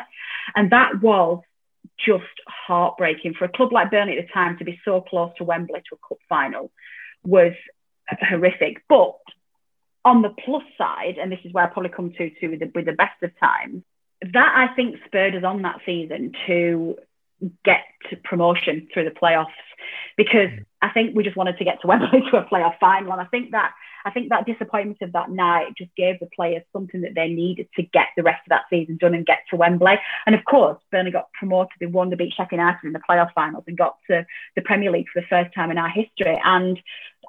[0.55, 1.43] and that was
[2.03, 5.43] just heartbreaking for a club like Burnley at the time to be so close to
[5.43, 6.71] Wembley to a cup final
[7.23, 7.53] was
[8.27, 9.17] horrific, but
[10.09, 12.71] on the plus side, and this is where I probably come to to with the,
[12.73, 13.83] with the best of times,
[14.21, 16.97] that I think spurred us on that season to
[17.63, 19.45] get to promotion through the playoffs
[20.17, 20.49] because
[20.81, 23.25] I think we just wanted to get to Wembley to a playoff final, and I
[23.25, 23.71] think that
[24.05, 27.67] I think that disappointment of that night just gave the players something that they needed
[27.75, 29.99] to get the rest of that season done and get to Wembley.
[30.25, 31.73] And of course, Burnley got promoted.
[31.79, 34.91] They won the beat Sheffield United in the playoff finals and got to the Premier
[34.91, 36.39] League for the first time in our history.
[36.43, 36.79] And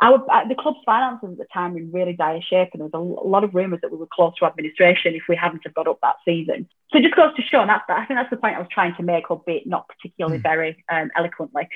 [0.02, 2.88] our, uh, the club's finances at the time were in really dire shape, and there
[3.00, 5.74] was a lot of rumours that we were close to administration if we hadn't have
[5.74, 6.68] got up that season.
[6.90, 8.68] So it just goes to show, and that's I think that's the point I was
[8.70, 10.42] trying to make, albeit not particularly mm.
[10.42, 11.68] very um, eloquently.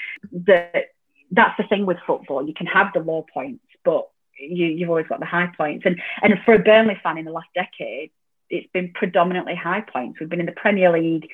[0.47, 0.87] That
[1.31, 2.47] that's the thing with football.
[2.47, 4.09] You can have the low points, but
[4.39, 5.85] you, you've always got the high points.
[5.85, 8.11] And and for a Burnley fan in the last decade,
[8.49, 10.19] it's been predominantly high points.
[10.19, 11.29] We've been in the Premier League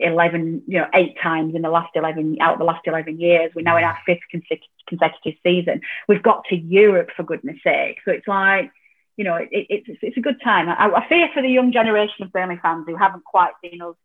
[0.00, 3.52] 11, you know, eight times in the last 11, out of the last 11 years.
[3.54, 5.80] We're now in our fifth consecutive season.
[6.08, 7.98] We've got to Europe for goodness sake.
[8.04, 8.70] So it's like,
[9.16, 10.68] you know, it, it's, it's a good time.
[10.68, 13.96] I, I fear for the young generation of Burnley fans who haven't quite seen us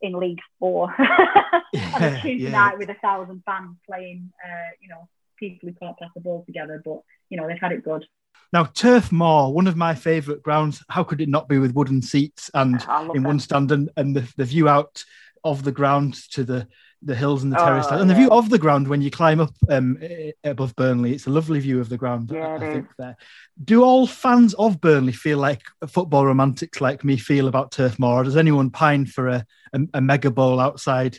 [0.00, 1.62] in League Four yeah,
[1.94, 2.50] on a Tuesday yeah.
[2.50, 5.08] night with a thousand fans playing, uh, you know,
[5.38, 6.80] people who can't pass the ball together.
[6.84, 8.06] But you know, they've had it good.
[8.52, 10.82] Now, Turf Moor, one of my favourite grounds.
[10.88, 12.74] How could it not be with wooden seats and
[13.14, 13.28] in that.
[13.28, 15.04] one stand and, and the, the view out
[15.44, 16.66] of the ground to the
[17.02, 19.38] the hills and the terrace oh, and the view of the ground when you climb
[19.38, 19.96] up um,
[20.42, 21.12] above Burnley.
[21.12, 22.30] It's a lovely view of the ground.
[22.32, 23.16] Yeah, I think there.
[23.64, 28.20] Do all fans of Burnley feel like football romantics like me feel about Turf Moor?
[28.20, 31.18] Or does anyone pine for a, a, a mega bowl outside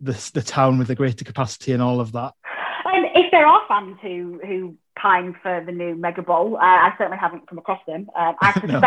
[0.00, 2.34] the, the town with a greater capacity and all of that?
[2.84, 6.56] Um, if there are fans who who pine for the new Mega Bowl.
[6.56, 8.08] Uh, I certainly haven't come across them.
[8.16, 8.80] Um, I suspect no.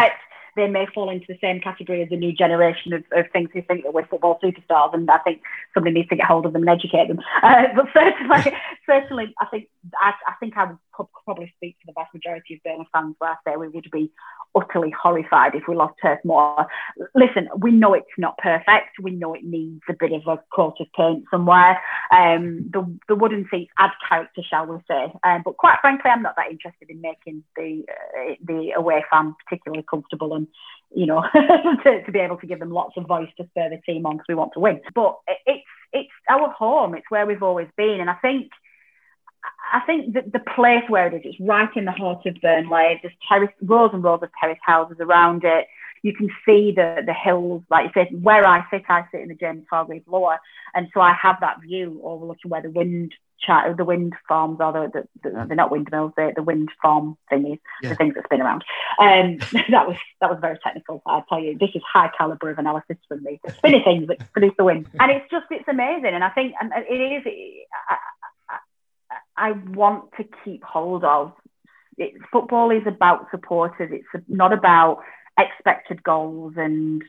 [0.55, 3.61] They may fall into the same category as the new generation of, of things who
[3.61, 5.41] think that we're football superstars, and I think
[5.73, 7.19] somebody needs to get hold of them and educate them.
[7.41, 8.53] Uh, but certainly,
[8.85, 9.67] certainly, I think
[9.99, 13.31] I, I think I would probably speak for the vast majority of Burnley fans where
[13.31, 14.11] I say we would be
[14.55, 16.67] utterly horrified if we lost Turf Moor.
[17.15, 18.99] Listen, we know it's not perfect.
[19.01, 21.81] We know it needs a bit of a coat of paint somewhere.
[22.11, 25.11] Um, the, the wooden seats add character, shall we say.
[25.23, 29.35] Um, but quite frankly, I'm not that interested in making the uh, the away fan
[29.45, 30.33] particularly comfortable
[30.95, 33.81] you know, to, to be able to give them lots of voice to spur the
[33.85, 34.81] team on because we want to win.
[34.93, 36.95] But it's it's our home.
[36.95, 37.99] It's where we've always been.
[37.99, 38.51] And I think
[39.73, 42.99] I think that the place where it is, it's right in the heart of Burnley.
[43.01, 45.67] There's terrace, rows and rows of terrace houses around it.
[46.03, 49.29] You can see the the hills, like you said, where I sit, I sit in
[49.29, 50.39] the James Hargreaves Lower,
[50.75, 53.13] and so I have that view overlooking where the wind
[53.45, 54.73] chat, the wind farms are.
[54.73, 57.89] The, the, the, they're not windmills, they're the wind farm thingies, yeah.
[57.89, 58.63] the things that spin around.
[58.99, 59.37] Um,
[59.71, 61.01] that was that was very technical.
[61.05, 63.39] I tell you, this is high caliber of analysis from me.
[63.43, 66.13] The spinny things that produce the wind, and it's just it's amazing.
[66.13, 67.33] And I think and it is.
[67.89, 67.97] I,
[69.35, 71.33] I want to keep hold of.
[71.97, 73.91] It, football is about supporters.
[73.91, 74.99] It's not about
[75.37, 77.03] expected goals and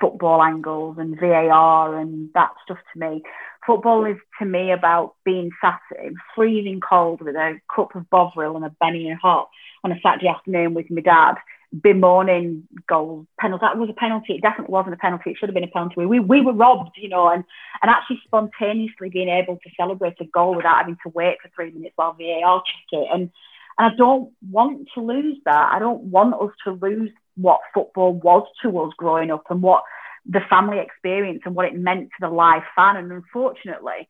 [0.00, 3.22] football angles and VAR and that stuff to me.
[3.66, 8.56] Football is to me about being sat in freezing cold with a cup of Bovril
[8.56, 9.48] and a Benny and hot
[9.82, 11.34] on a Saturday afternoon with my dad
[11.82, 13.62] bemoaning goals, penalty.
[13.62, 14.34] That was a penalty.
[14.34, 15.30] It definitely wasn't a penalty.
[15.30, 16.06] It should have been a penalty.
[16.06, 17.44] We, we were robbed, you know, and,
[17.82, 21.72] and actually spontaneously being able to celebrate a goal without having to wait for three
[21.72, 23.08] minutes while VAR check it.
[23.12, 23.30] And,
[23.78, 25.72] and I don't want to lose that.
[25.72, 29.84] I don't want us to lose what football was to us growing up and what
[30.26, 32.96] the family experience and what it meant to the live fan.
[32.96, 34.08] And unfortunately,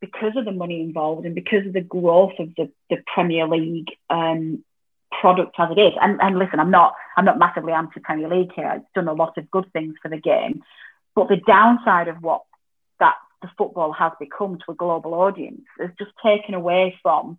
[0.00, 3.88] because of the money involved and because of the growth of the, the Premier League
[4.10, 4.62] um,
[5.20, 5.92] product as it is.
[6.00, 8.72] And, and listen, I'm not I'm not massively anti Premier League here.
[8.76, 10.62] It's done a lot of good things for the game,
[11.14, 12.42] but the downside of what
[13.00, 17.38] that the football has become to a global audience is just taken away from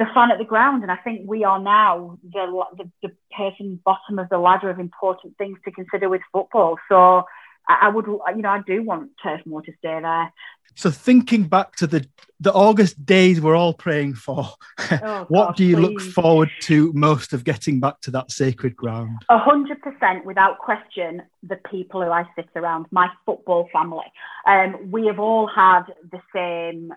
[0.00, 0.82] the fan at the ground.
[0.82, 4.80] And I think we are now the, the, the person bottom of the ladder of
[4.80, 6.78] important things to consider with football.
[6.88, 7.24] So
[7.68, 10.32] I, would, you know, I do want Turf Moor to stay there.
[10.74, 12.08] So thinking back to the
[12.42, 14.48] the August days we're all praying for,
[15.02, 15.82] oh, what God, do you please.
[15.82, 19.18] look forward to most of getting back to that sacred ground?
[19.28, 24.06] A hundred percent, without question, the people who I sit around, my football family.
[24.46, 26.94] Um, we have all had the same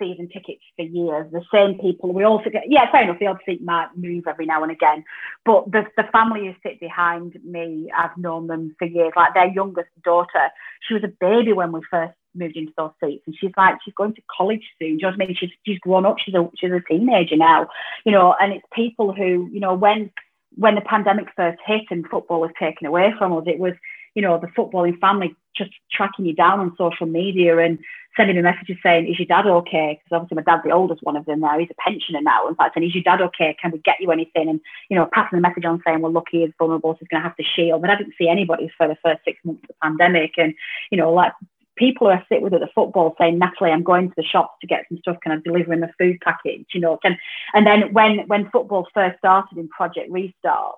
[0.00, 1.30] season tickets for years.
[1.30, 2.12] The same people.
[2.12, 3.18] We also get yeah, fair enough.
[3.20, 5.04] The odd seat might move every now and again,
[5.44, 9.12] but the the family who sit behind me, I've known them for years.
[9.14, 10.50] Like their youngest daughter,
[10.88, 13.94] she was a baby when we first moved into those seats, and she's like she's
[13.94, 14.88] going to college soon.
[14.88, 15.36] Do you know what I mean?
[15.38, 16.16] She's she's grown up.
[16.24, 17.68] She's a she's a teenager now,
[18.04, 18.34] you know.
[18.40, 20.10] And it's people who you know when
[20.56, 23.74] when the pandemic first hit and football was taken away from us, it was
[24.14, 27.78] you know the footballing family just tracking you down on social media and
[28.16, 31.16] sending me messages saying, "Is your dad okay?" Because obviously my dad's the oldest one
[31.16, 31.58] of them now.
[31.58, 32.48] He's a pensioner now.
[32.48, 33.56] In fact, saying, "Is your dad okay?
[33.60, 36.28] Can we get you anything?" And you know, passing the message on saying, "Well, look,
[36.30, 36.94] he is vulnerable.
[36.94, 39.20] So he's going to have to shield." But I didn't see anybody for the first
[39.24, 40.54] six months of the pandemic, and
[40.90, 41.32] you know, like
[41.80, 44.54] people who I sit with at the football saying, Natalie, I'm going to the shops
[44.60, 45.16] to get some stuff.
[45.22, 46.66] Can I deliver in the food package?
[46.74, 47.16] You know, can,
[47.54, 50.76] and then when when football first started in Project Restart,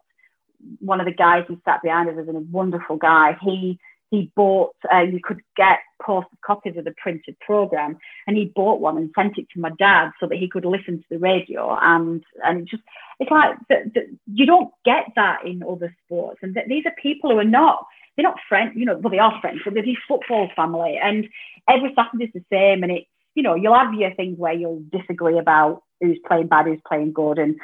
[0.80, 3.36] one of the guys who sat behind us was a wonderful guy.
[3.40, 3.78] He
[4.10, 7.96] he bought uh, you could get posted copies of the printed program,
[8.26, 10.98] and he bought one and sent it to my dad so that he could listen
[10.98, 11.76] to the radio.
[11.80, 12.82] And and it just
[13.18, 16.94] it's like the, the, you don't get that in other sports, and th- these are
[17.02, 17.86] people who are not
[18.16, 20.98] they're not friends, you know, well, they are friends, but they're this football family.
[21.02, 21.28] And
[21.68, 22.82] every Saturday's the same.
[22.82, 26.66] And it's, you know, you'll have your things where you'll disagree about who's playing bad,
[26.66, 27.38] who's playing good.
[27.38, 27.58] And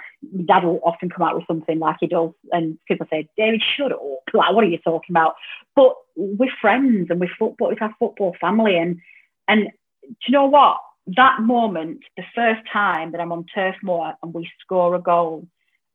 [0.46, 2.30] dad will often come out with something like he does.
[2.52, 4.00] And people say, David, shut up.
[4.32, 5.34] Like, what are you talking about?
[5.74, 8.78] But we're friends and we're football, it's our football family.
[8.78, 9.00] And,
[9.48, 9.68] and
[10.02, 10.78] do you know what?
[11.16, 15.46] That moment, the first time that I'm on Turf Moor and we score a goal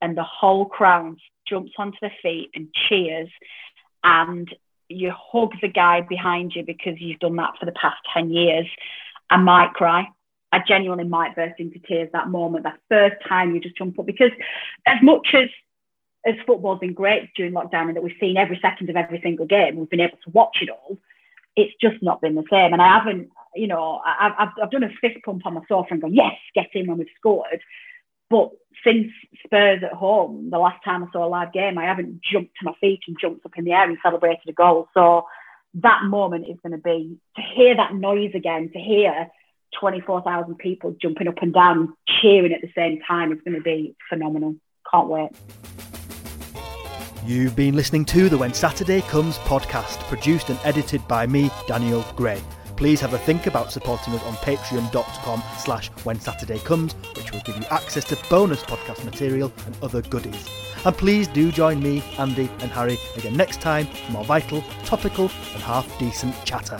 [0.02, 1.18] and the whole crowd
[1.48, 3.30] jumps onto their feet and cheers
[4.04, 4.54] and
[4.90, 8.68] you hug the guy behind you because you've done that for the past 10 years,
[9.30, 10.08] I might cry.
[10.54, 14.06] I genuinely might burst into tears that moment, that first time you just jump up.
[14.06, 14.32] Because
[14.86, 15.50] as much as
[16.26, 19.46] as football's been great during lockdown and that we've seen every second of every single
[19.46, 20.98] game, we've been able to watch it all,
[21.56, 22.72] it's just not been the same.
[22.72, 26.02] And I haven't, you know, I've, I've done a fist pump on my sofa and
[26.02, 27.62] gone, yes, get in when we've scored.
[28.30, 28.52] But
[28.86, 29.12] since
[29.46, 32.66] Spurs at home, the last time I saw a live game, I haven't jumped to
[32.66, 34.88] my feet and jumped up in the air and celebrated a goal.
[34.94, 35.26] So
[35.76, 39.28] that moment is going to be to hear that noise again, to hear
[39.80, 43.96] 24,000 people jumping up and down, cheering at the same time is going to be
[44.10, 44.56] phenomenal.
[44.92, 45.30] Can't wait.
[47.26, 52.06] You've been listening to the When Saturday Comes podcast, produced and edited by me, Daniel
[52.16, 52.42] Gray
[52.76, 57.42] please have a think about supporting us on patreon.com slash when Saturday comes, which will
[57.42, 60.50] give you access to bonus podcast material and other goodies.
[60.86, 65.32] And please do join me, Andy and Harry again next time for more vital, topical
[65.54, 66.80] and half decent chatter.